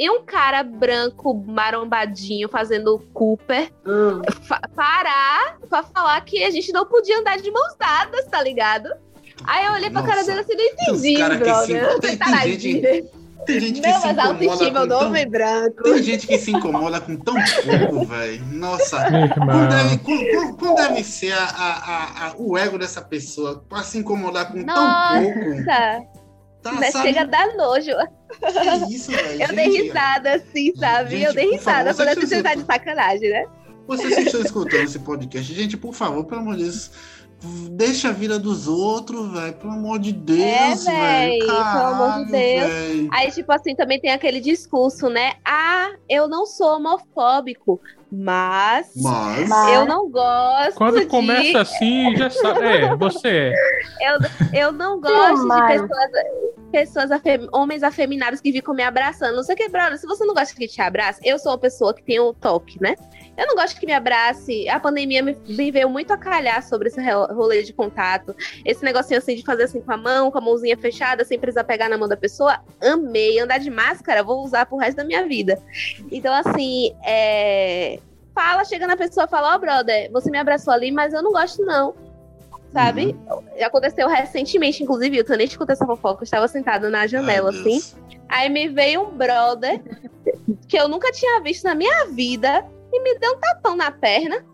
[0.00, 3.72] E um cara branco, marombadinho, fazendo Cooper,
[4.42, 8.88] fa- parar pra falar que a gente não podia andar de mãos dadas, tá ligado?
[9.44, 10.26] Aí eu olhei pra cara Nossa.
[10.26, 10.64] dele assim, não
[10.94, 11.92] entendi, cara que brother.
[11.92, 12.60] se- tem- tem Tadinho.
[12.60, 13.04] gente
[13.46, 15.08] Tem gente que Não, se mas a autoestima incomoda do com tão...
[15.08, 15.82] homem branco.
[15.84, 18.44] Tem gente que se incomoda com tão pouco, velho.
[18.52, 19.06] Nossa.
[19.08, 20.74] Irmão.
[20.74, 21.78] deve, ser a- a-
[22.26, 24.74] a- a- o ego dessa pessoa pra se incomodar com tão
[25.22, 25.38] pouco?
[25.64, 26.02] Nossa,
[26.62, 27.06] Tá, mas sabe?
[27.08, 27.92] chega a dar nojo.
[28.86, 29.42] Que isso, velho.
[29.42, 31.10] Eu dei Gente, risada, assim, sabe?
[31.10, 33.44] Gente, eu dei por risada favor, quando vocês você tá de sacanagem, né?
[33.86, 36.90] Vocês que estão escutando esse podcast, gente, por favor, pelo amor de Deus,
[37.70, 39.52] Deixa a vida dos outros, velho.
[39.54, 41.46] Pelo amor de Deus, É, véi, velho.
[41.46, 42.70] pelo amor de Deus.
[42.72, 43.08] véi.
[43.12, 45.34] Aí, tipo assim, também tem aquele discurso, né?
[45.44, 47.80] Ah, eu não sou homofóbico,
[48.10, 49.48] mas, Mas.
[49.74, 51.06] Eu não gosto Quando de...
[51.06, 52.64] começa assim, já sabe.
[52.66, 53.54] É, você é.
[54.00, 54.18] Eu,
[54.60, 56.10] eu não gosto Mas- de pessoas,
[56.72, 59.36] pessoas afem- homens afeminados que ficam me abraçando.
[59.36, 59.98] Não sei o que, brother.
[59.98, 62.80] Se você não gosta que te abrace, eu sou uma pessoa que tem o toque,
[62.82, 62.94] né?
[63.38, 64.68] Eu não gosto que me abrace.
[64.68, 68.34] A pandemia me, me veio muito a calhar sobre esse ro- rolê de contato.
[68.64, 71.62] Esse negocinho assim de fazer assim com a mão, com a mãozinha fechada, sem precisar
[71.62, 72.58] pegar na mão da pessoa.
[72.82, 73.38] Amei.
[73.38, 75.56] Andar de máscara, vou usar pro resto da minha vida.
[76.10, 78.00] Então, assim, é.
[78.34, 81.30] Fala, chega na pessoa e fala: Ó, brother, você me abraçou ali, mas eu não
[81.32, 81.94] gosto, não.
[82.72, 83.16] Sabe?
[83.64, 86.22] Aconteceu recentemente, inclusive, eu tô nem te contando essa fofoca.
[86.22, 87.70] Eu estava sentada na janela, Ai, assim.
[87.70, 87.96] Deus.
[88.28, 89.80] Aí me veio um brother
[90.68, 92.62] que eu nunca tinha visto na minha vida
[92.92, 94.44] e me deu um tapão na perna.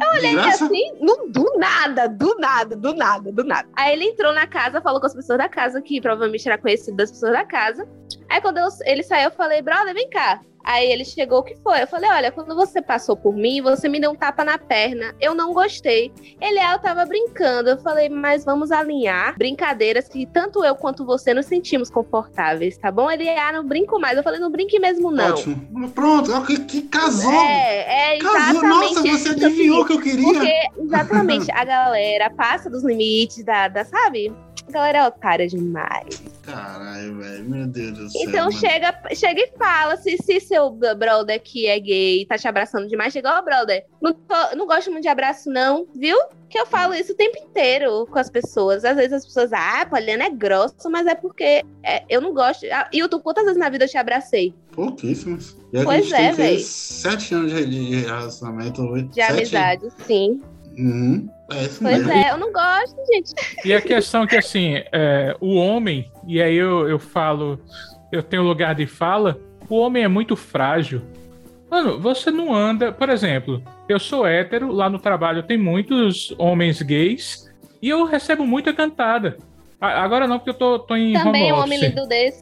[0.00, 0.34] Eu olhei
[0.66, 3.68] assim, no- do nada, do nada, do nada, do nada.
[3.76, 6.96] Aí ele entrou na casa, falou com as pessoas da casa, que provavelmente era conhecido
[6.96, 7.86] das pessoas da casa.
[8.28, 10.40] Aí quando eu- ele saiu, eu falei, brother, vem cá.
[10.64, 11.82] Aí ele chegou, o que foi?
[11.82, 15.14] Eu falei, olha, quando você passou por mim, você me deu um tapa na perna.
[15.20, 16.10] Eu não gostei.
[16.40, 17.68] Ele, ah, eu tava brincando.
[17.68, 22.90] Eu falei, mas vamos alinhar brincadeiras que tanto eu quanto você nos sentimos confortáveis, tá
[22.90, 23.10] bom?
[23.10, 24.16] Ele, ah, não brinco mais.
[24.16, 25.30] Eu falei, não brinque mesmo, não.
[25.30, 25.90] Ótimo.
[25.90, 27.30] Pronto, ó, que, que casou.
[27.30, 28.62] É, é casou.
[28.62, 30.24] exatamente Nossa, você adivinhou o que eu queria.
[30.24, 34.32] Porque, exatamente, a galera passa dos limites da, da sabe?
[34.66, 36.22] A galera é otária demais.
[36.44, 37.44] Caralho, velho.
[37.48, 38.22] Meu Deus do céu.
[38.22, 38.52] Então mano.
[38.52, 43.12] chega, chega e fala, se, se seu brother que é gay tá te abraçando demais,
[43.12, 46.16] chega, ó, brother, não, tô- não gosto muito de abraço não, viu?
[46.48, 48.84] Que eu falo isso o tempo inteiro com as pessoas.
[48.84, 52.32] Às vezes as pessoas, ah, a Poliana é grossa, mas é porque é, eu não
[52.32, 52.64] gosto.
[52.70, 54.54] Ah, Hilton, quantas vezes na vida eu te abracei?
[54.70, 55.56] Pouquíssimos.
[55.72, 56.58] E a Pois é, o véi.
[56.60, 58.82] Sete anos de, de relacionamento.
[58.82, 59.32] oito, De sete?
[59.32, 60.40] amizade, sim.
[60.76, 61.28] Uhum.
[61.50, 63.34] É Pois é, eu não gosto, gente.
[63.64, 67.60] E a questão que, assim, é, o homem, e aí eu, eu falo,
[68.10, 71.02] eu tenho lugar de fala, o homem é muito frágil.
[71.70, 72.92] Mano, você não anda.
[72.92, 77.52] Por exemplo, eu sou hétero, lá no trabalho tem muitos homens gays,
[77.82, 79.36] e eu recebo muita cantada.
[79.80, 81.90] A- Agora não, porque eu tô, tô em Também um home homem office.
[81.94, 82.40] lindo desse.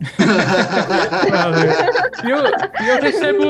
[2.25, 2.39] E eu,
[2.85, 3.45] e eu recebo,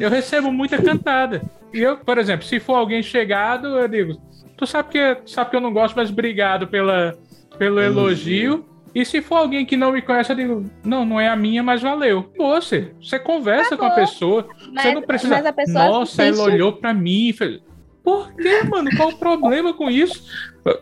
[0.00, 1.42] eu recebo muita cantada.
[1.72, 4.20] E eu, por exemplo, se for alguém chegado, eu digo,
[4.56, 7.16] tu sabe que, sabe que eu não gosto, mas obrigado pela,
[7.58, 8.66] pelo elogio.
[8.94, 11.62] E se for alguém que não me conhece, eu digo, não, não é a minha,
[11.62, 12.30] mas valeu.
[12.36, 14.04] Você, você conversa com a Acabou.
[14.06, 15.34] pessoa, Mas, você não precisa.
[15.34, 17.60] mas a pessoa Nossa, se ela olhou pra mim e fez.
[18.02, 18.90] Por quê, mano?
[18.96, 20.24] Qual o problema com isso?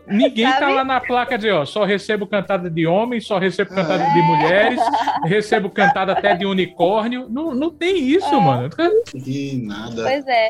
[0.07, 4.03] Ninguém tá lá na placa de, ó, só recebo cantada de homens, só recebo cantada
[4.03, 4.79] de mulheres,
[5.25, 7.27] recebo cantada até de unicórnio.
[7.29, 8.39] Não, não tem isso, É.
[8.39, 8.69] mano.
[9.23, 10.03] Que nada.
[10.03, 10.49] Pois é.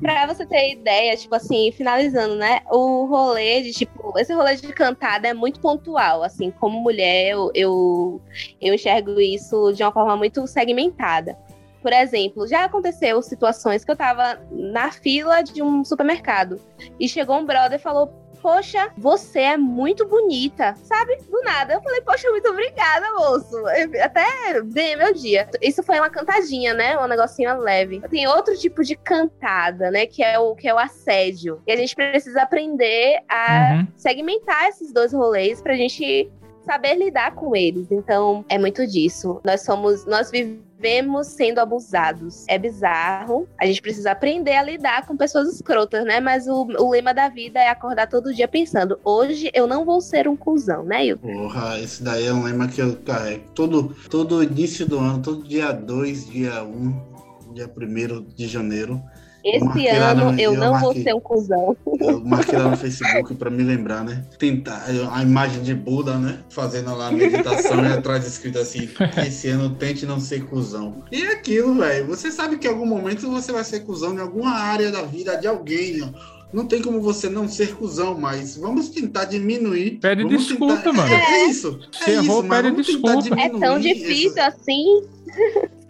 [0.00, 2.60] pra você ter ideia, tipo assim, finalizando, né?
[2.70, 6.22] O rolê de, tipo, esse rolê de cantada é muito pontual.
[6.22, 8.20] Assim, como mulher, eu, eu,
[8.60, 11.36] eu enxergo isso de uma forma muito segmentada.
[11.82, 16.60] Por exemplo, já aconteceu situações que eu tava na fila de um supermercado
[16.98, 18.22] e chegou um brother e falou.
[18.42, 21.16] Poxa, você é muito bonita, sabe?
[21.30, 21.74] Do nada.
[21.74, 23.56] Eu falei, poxa, muito obrigada, moço.
[23.56, 24.24] Eu Até
[24.64, 25.48] ganhei meu dia.
[25.60, 26.98] Isso foi uma cantadinha, né?
[26.98, 28.00] Um negocinho leve.
[28.10, 30.06] Tem outro tipo de cantada, né?
[30.06, 31.62] Que é o, que é o assédio.
[31.68, 33.86] E a gente precisa aprender a Uhum.
[33.96, 36.28] segmentar esses dois rolês pra gente
[36.64, 37.86] saber lidar com eles.
[37.90, 39.40] Então, é muito disso.
[39.44, 42.44] Nós somos, nós vivemos sendo abusados.
[42.48, 43.48] É bizarro.
[43.60, 46.20] A gente precisa aprender a lidar com pessoas escrotas, né?
[46.20, 50.00] Mas o, o lema da vida é acordar todo dia pensando: hoje eu não vou
[50.00, 51.32] ser um cuzão, né, Hilton?
[51.32, 53.44] Porra, esse daí é um lema que eu carrego.
[53.54, 59.02] Todo, todo início do ano, todo dia 2, dia 1, um, dia 1 de janeiro,
[59.44, 61.02] Esse ano no- eu eu não vou marquei.
[61.02, 61.76] ser um cuzão.
[62.00, 64.24] eu marquei lá no Facebook pra me lembrar, né?
[64.38, 66.38] Tentar a imagem de Buda, né?
[66.50, 68.88] Fazendo lá a meditação e atrás escrito assim:
[69.26, 71.02] esse ano tente não ser cuzão.
[71.10, 72.06] E é aquilo, velho.
[72.06, 75.36] Você sabe que em algum momento você vai ser cuzão em alguma área da vida
[75.36, 76.42] de alguém, ó.
[76.52, 79.92] Não tem como você não ser cuzão, mas vamos tentar diminuir.
[80.02, 81.14] Pede vamos desculpa, tentar- mano.
[81.14, 81.80] É, é isso.
[82.06, 83.40] É errou, isso, mas pede desculpa.
[83.40, 84.84] É tão difícil essa- assim,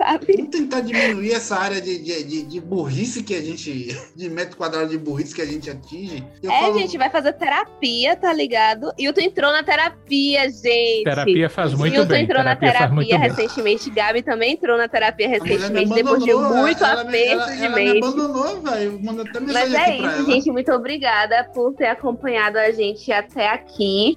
[0.03, 0.33] sabe?
[0.37, 3.97] Vamos tentar diminuir essa área de, de, de, de burrice que a gente.
[4.17, 6.25] de metro quadrado de burrice que a gente atinge.
[6.43, 8.93] Eu É, falo- gente, vai fazer terapia, tá ligado?
[8.99, 11.05] E o tu entrou na terapia, gente.
[11.05, 12.25] Terapia faz muito Hilton bem.
[12.25, 13.45] entrou na Terapia muito terapia bem.
[13.47, 13.91] recentemente.
[13.91, 17.47] Gabi também entrou na terapia me recentemente, depois de muito ela, ela, me- aperto ela,
[17.57, 17.99] de ela me mente.
[18.07, 19.01] abandonou, velho.
[19.53, 20.25] Mas é isso, ela.
[20.25, 20.51] gente.
[20.51, 24.17] Muito obrigada por ter acompanhado a gente até aqui.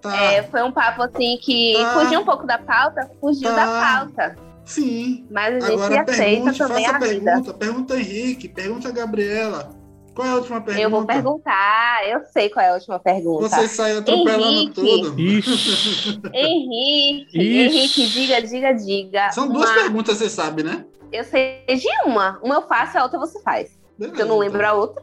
[0.00, 1.94] Tá, É, foi um papo assim que Tá.
[1.94, 3.54] fugiu um pouco da pauta, fugiu Tá.
[3.54, 4.36] da pauta.
[4.64, 5.26] Sim.
[5.30, 7.24] Mas a gente Agora aceita pergunte, também faça a vida.
[7.32, 7.54] pergunta.
[7.54, 9.70] Pergunta a Henrique, pergunta a Gabriela.
[10.14, 10.82] Qual é a última pergunta?
[10.84, 13.48] Eu vou perguntar, eu sei qual é a última pergunta.
[13.48, 14.74] Você saiu atropelando Henrique.
[14.74, 15.18] tudo.
[15.20, 16.20] Ixi.
[16.34, 17.78] Henrique, Ixi.
[17.78, 19.30] Henrique, diga, diga, diga.
[19.32, 20.84] São duas Uma- perguntas, você sabe, né?
[21.10, 22.38] Eu sei de uma.
[22.42, 23.70] Uma eu faço, a outra você faz.
[23.98, 25.02] Beleza, Porque eu não lembro a outra.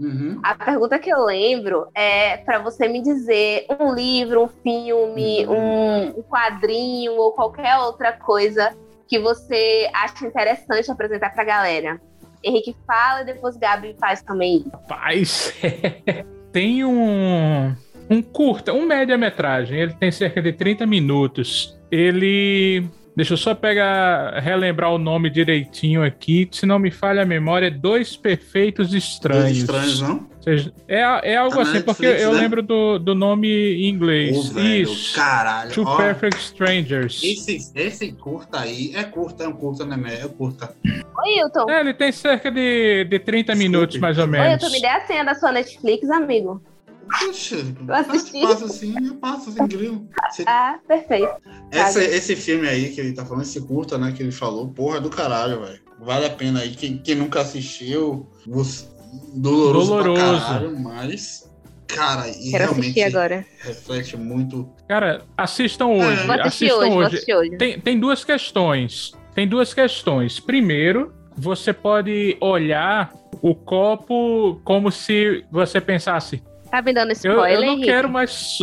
[0.00, 0.40] Uhum.
[0.42, 6.18] A pergunta que eu lembro é para você me dizer um livro, um filme, um,
[6.18, 8.76] um quadrinho ou qualquer outra coisa
[9.06, 12.00] que você acha interessante apresentar pra galera.
[12.42, 14.64] Henrique fala e depois Gabi faz também.
[14.72, 15.54] Rapaz,
[16.52, 17.74] tem um,
[18.10, 19.80] um curta, um média-metragem.
[19.80, 21.78] Ele tem cerca de 30 minutos.
[21.90, 22.84] Ele.
[23.16, 26.48] Deixa eu só pegar, relembrar o nome direitinho aqui.
[26.50, 29.58] Se não me falha a memória, é Dois Perfeitos Dois Estranhos.
[29.58, 30.28] estranhos, não?
[30.40, 31.00] Seja, é,
[31.32, 32.40] é algo Tá assim, porque Netflix, eu né?
[32.40, 34.36] lembro do, do nome em inglês.
[34.36, 35.14] Ô, velho, Isso.
[35.14, 35.70] caralho.
[35.70, 37.22] Two ó, Perfect Strangers.
[37.22, 39.96] esse, esse curta aí é curta, é um curta, né?
[40.22, 40.74] É curta.
[40.84, 41.70] Oi, Hilton.
[41.70, 43.58] É, ele tem cerca de, de 30 Desculpe.
[43.58, 44.62] minutos, mais ou Oi, menos.
[44.62, 46.60] Hilton, me dê a senha da sua Netflix, amigo.
[47.04, 48.40] Puxa, eu assisti.
[48.42, 50.08] passo assim, eu passo sem grilo.
[50.30, 51.32] Esse, Ah, perfeito.
[51.70, 54.98] esse, esse filme aí que ele tá falando, esse curta, né, que ele falou, porra
[54.98, 55.80] é do caralho, velho.
[56.00, 56.70] Vale a pena aí.
[56.74, 58.86] Quem, quem nunca assistiu, você-
[59.34, 60.20] doloroso, Doloroso.
[60.22, 61.50] pra caralho, mas.
[61.86, 63.46] Cara, e Quero realmente agora.
[63.60, 64.68] reflete muito.
[64.88, 66.28] Cara, assistam hoje.
[66.30, 67.34] Assistir assistam hoje, hoje.
[67.34, 67.56] hoje.
[67.58, 69.12] Tem, tem duas questões.
[69.34, 70.40] Tem duas questões.
[70.40, 76.42] Primeiro, você pode olhar o copo como se você pensasse:
[76.74, 77.86] Tá me dando eu, spoiler, eu não Henrique?
[77.86, 78.58] quero mais.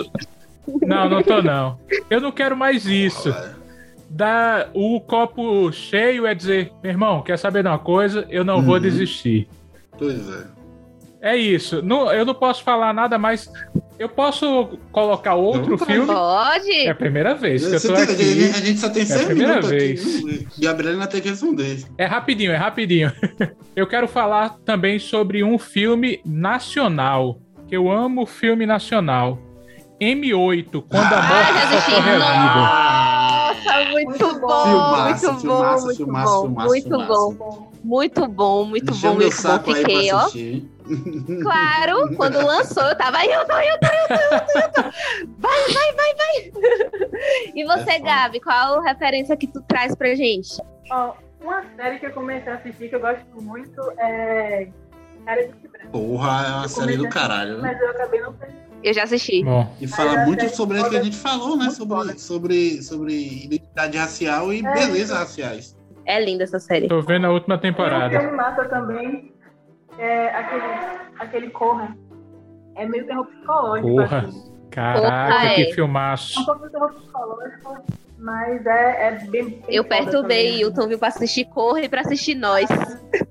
[0.81, 1.79] Não, não tô não.
[2.09, 3.33] Eu não quero mais isso.
[4.09, 8.25] Da, o copo cheio é dizer, meu irmão, quer saber de uma coisa?
[8.29, 8.81] Eu não vou Uhum.
[8.81, 9.47] desistir.
[9.97, 10.43] Pois é.
[11.21, 11.81] É isso.
[11.81, 13.49] Não, eu não posso falar nada mais.
[13.97, 16.07] Eu posso colocar outro Não, filme?
[16.07, 16.69] Pode?
[16.69, 18.43] É a primeira vez que eu Você tô tem- aqui.
[18.49, 20.01] a, gente, só tem É a primeira vez.
[20.17, 20.47] aqui.
[20.59, 21.85] E a tem que responder.
[21.97, 23.09] É rapidinho, é rapidinho.
[23.73, 27.39] Eu quero falar também sobre um filme nacional.
[27.71, 29.39] Eu amo filme nacional.
[29.99, 31.91] M8, quando a Ah, morte já assisti.
[31.91, 33.61] socorre a vida.
[33.61, 34.63] Nossa, muito, Muito bom, bom.
[34.63, 37.35] Filmaço, muito filmaço, bom, muito filmaço, bom, filmaço, muito filmaço.
[37.37, 39.59] bom, muito bom, muito Encheu bom, meu muito bom.
[39.75, 40.29] Fiquei, ó.
[41.43, 44.91] Claro, quando lançou, eu tava, Hilton, Hilton, Hilton, Hilton, Hilton.
[45.37, 46.51] Vai, vai, vai, vai.
[47.55, 47.99] E você, É.
[47.99, 50.59] Gabi, qual a referência que tu traz pra gente?
[50.91, 51.13] Ó,
[51.43, 54.67] uma série que eu comecei a assistir que eu gosto muito é
[55.25, 55.53] Cara de.
[55.91, 57.57] Porra, é uma série do caralho.
[57.57, 57.71] né?
[57.73, 58.33] Mas eu acabei não.
[58.83, 59.43] Eu já assisti.
[59.43, 61.69] Bom, E fala muito é sobre o que a gente falou, né?
[61.69, 65.13] Sobre, sobre, sobre identidade racial e É, belezas isso.
[65.13, 65.77] raciais.
[66.05, 66.87] É linda essa série.
[66.87, 68.19] tô vendo a última Tem um temporada.
[68.19, 69.31] filme massa também,
[69.95, 70.63] que é aquele,
[71.19, 71.95] aquele Corra.
[72.75, 73.87] É meio terror psicológico.
[73.87, 74.17] Porra.
[74.27, 74.51] assim.
[74.71, 75.73] Caraca, Porra, que é.
[75.73, 76.39] filmaço.
[76.39, 77.77] É um pouco de terror psicológico,
[78.17, 80.59] mas é, é bem, bem Eu perturbei também.
[80.61, 82.67] Hilton, viu, pra assistir Corre e pra assistir Nós.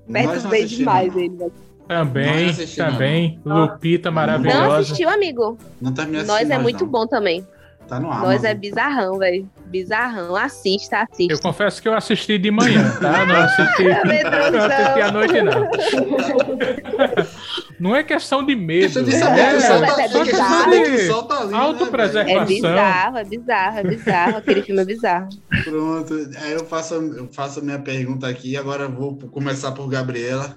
[0.07, 1.51] Nós Perturbei demais ele.
[1.91, 2.91] Também, Não assisti, não.
[2.91, 3.39] também.
[3.43, 3.61] Não.
[3.63, 4.77] Lupita Não maravilhosa.
[4.79, 5.57] assistiu, amigo?
[5.81, 6.91] Não terminei Nós é muito não.
[6.91, 7.45] bom também.
[7.87, 8.21] Tá no ar.
[8.21, 9.49] Nós é bizarrão, velho.
[9.71, 10.35] Bizarrão.
[10.35, 11.41] Assista, Eu assista.
[11.41, 13.25] confesso que eu assisti de manhã, tá?
[13.25, 14.51] Não assisti, Medrosão.
[14.51, 15.69] não assisti à noite, não.
[17.79, 18.99] Não é questão de medo.
[18.99, 19.59] É
[20.43, 21.51] tá ali.
[21.51, 22.41] né, Autopreservação.
[22.41, 24.37] É bizarro, é bizarro, é bizarro.
[24.37, 25.29] Aquele filme é bizarro.
[25.63, 26.13] Pronto.
[26.41, 28.55] Aí eu faço, eu faço a minha pergunta aqui.
[28.55, 30.55] Agora eu vou começar por Gabriela.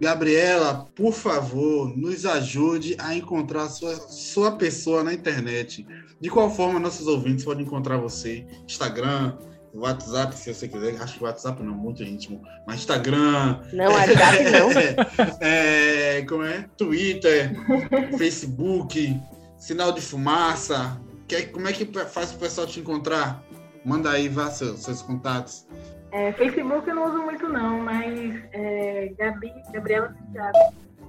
[0.00, 5.86] Gabriela, por favor, nos ajude a encontrar sua, sua pessoa na internet.
[6.20, 8.46] De qual forma nossos ouvintes podem encontrar você?
[8.66, 9.36] Instagram,
[9.74, 11.00] WhatsApp, se você quiser.
[11.00, 12.42] Acho que WhatsApp não, muito íntimo.
[12.66, 15.46] Mas Instagram, Não, WhatsApp não.
[15.46, 16.66] é, como é?
[16.76, 17.52] Twitter,
[18.18, 19.18] Facebook,
[19.56, 21.00] sinal de fumaça.
[21.26, 23.42] Que, como é que faz o pessoal te encontrar?
[23.84, 25.66] Manda aí, vá seus, seus contatos.
[26.12, 30.58] É, Facebook eu não uso muito não, mas é, Gabi, Gabriela Santiago.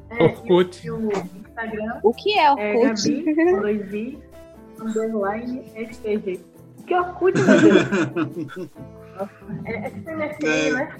[0.10, 0.90] É, Orkut.
[0.90, 3.24] O Instagram O que é é Orkut?
[3.24, 4.20] Gabi, com dois i,
[4.80, 6.53] underline, STG.
[6.88, 7.34] Que Orkut,
[9.66, 10.72] é, é tipo MSN, É.
[10.72, 10.98] né?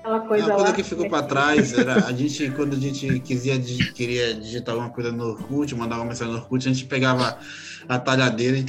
[0.00, 0.72] Aquela É coisa uma coisa lá.
[0.72, 3.58] que ficou para trás era a gente, quando a gente quisia,
[3.94, 7.36] queria digitar alguma coisa no Orkut, mandar uma mensagem no Orkut, a gente pegava
[7.88, 8.64] a talhadeira e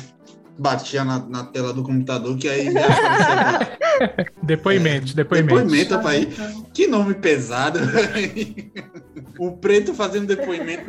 [0.58, 3.60] batia na, na tela do computador, que aí já aparecia lá.
[4.42, 5.64] Depoimentos, depoimentos.
[5.64, 6.28] Depoimento, pai.
[6.74, 7.80] Que nome pesado.
[9.38, 10.86] o preto fazendo depoimento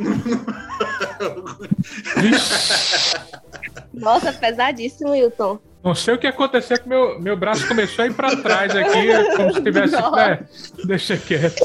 [3.92, 5.58] Nossa, pesadíssimo, Hilton.
[5.84, 9.36] não sei o que aconteceu que meu, meu braço começou a ir pra trás aqui,
[9.36, 9.94] como se tivesse.
[9.96, 10.42] É,
[10.86, 11.62] deixa quieto.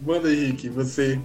[0.00, 1.18] Manda, Henrique, você.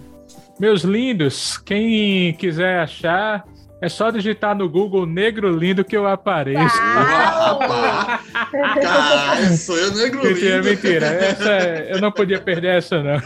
[0.59, 3.45] Meus lindos, quem quiser achar,
[3.83, 6.77] é só digitar no Google Negro Lindo que eu apareço.
[6.81, 8.17] Ah,
[8.53, 10.69] Rapaz, Caralho, sou eu negro Mentira, lindo.
[10.69, 11.05] mentira.
[11.05, 11.49] Essa,
[11.89, 13.21] eu não podia perder essa, não.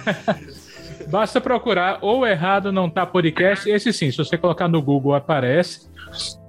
[1.11, 3.69] Basta procurar ou errado não tá podcast.
[3.69, 5.87] Esse sim, se você colocar no Google aparece.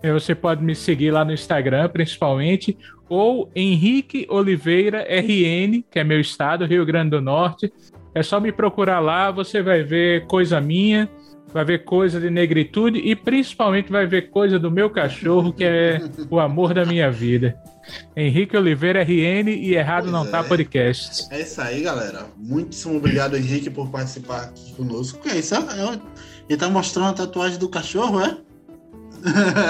[0.03, 2.79] Você pode me seguir lá no Instagram, principalmente,
[3.11, 7.71] ou Henrique Oliveira RN, que é meu estado, Rio Grande do Norte.
[8.15, 11.11] É só me procurar lá, você vai ver coisa minha,
[11.53, 16.01] vai ver coisa de negritude e principalmente vai ver coisa do meu cachorro, que é
[16.31, 17.59] o amor da minha vida.
[18.15, 20.43] Henrique Oliveira RN e Errado pois Não tá é.
[20.43, 21.27] Tá Podcast.
[21.31, 22.27] É isso aí, galera.
[22.37, 25.21] Muitíssimo obrigado, Henrique, por participar aqui conosco.
[25.21, 25.55] Que é isso?
[25.55, 25.59] É
[26.49, 28.37] ele tá mostrando a tatuagem do cachorro, é?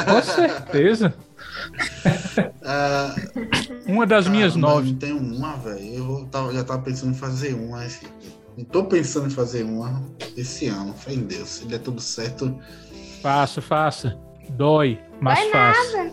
[0.04, 1.14] Com certeza.
[2.62, 4.94] uh, uma das cara, minhas nove.
[4.94, 6.28] Tem uma, velho.
[6.32, 7.84] Eu já tava pensando em fazer uma.
[8.58, 10.02] Não tô pensando em fazer uma
[10.36, 10.92] esse ano.
[10.92, 11.48] Fé em Deus.
[11.48, 12.58] Se der tudo certo.
[13.22, 14.18] Faça, faça.
[14.50, 15.96] Dói, mas Vai faça.
[15.96, 16.12] Nada.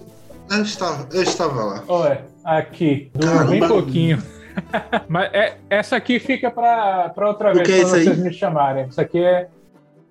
[0.52, 1.84] Eu estava, eu estava lá.
[1.88, 3.10] Olha, aqui.
[3.16, 4.24] Doeu bem pouquinho.
[5.10, 8.18] mas é, essa aqui fica para outra vez, para é vocês aí?
[8.18, 8.88] me chamarem.
[8.90, 9.50] Isso aqui é.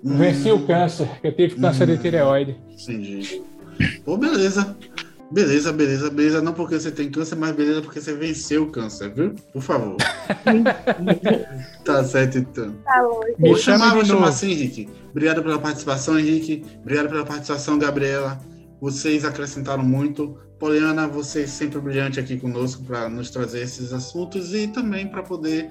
[0.05, 0.17] Hum.
[0.19, 1.95] Venci o câncer, eu tive câncer hum.
[1.95, 2.61] de tireoide.
[2.69, 3.43] Entendi.
[4.05, 4.77] Pô, beleza.
[5.35, 6.41] Beleza, beleza, beleza.
[6.41, 9.35] Não porque você tem câncer, mas beleza porque você venceu o câncer, viu?
[9.53, 9.97] Por favor.
[11.85, 12.73] tá certo, então.
[12.85, 13.21] Tá bom.
[13.41, 14.89] Vou chamar, vou chamar assim, Henrique.
[15.11, 16.65] Obrigado pela participação, Henrique.
[16.83, 18.41] Obrigado pela participação, Gabriela.
[18.81, 20.39] Vocês acrescentaram muito.
[20.57, 25.25] Poliana, você é sempre brilhante aqui conosco para nos trazer esses assuntos e também para
[25.25, 25.69] poder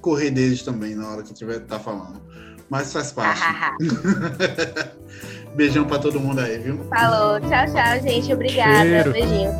[0.00, 2.20] correr deles também na hora que tiver tá falando.
[2.68, 3.40] Mas faz parte.
[5.54, 6.84] Beijão pra todo mundo aí, viu?
[6.88, 7.40] Falou.
[7.40, 8.32] Tchau, tchau, gente.
[8.32, 8.88] Obrigada.
[8.88, 9.12] Cheiro.
[9.12, 9.50] Beijinho.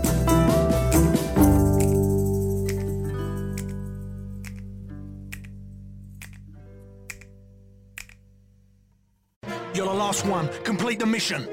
[9.74, 10.48] You're the last one.
[10.64, 11.48] Complete the mission.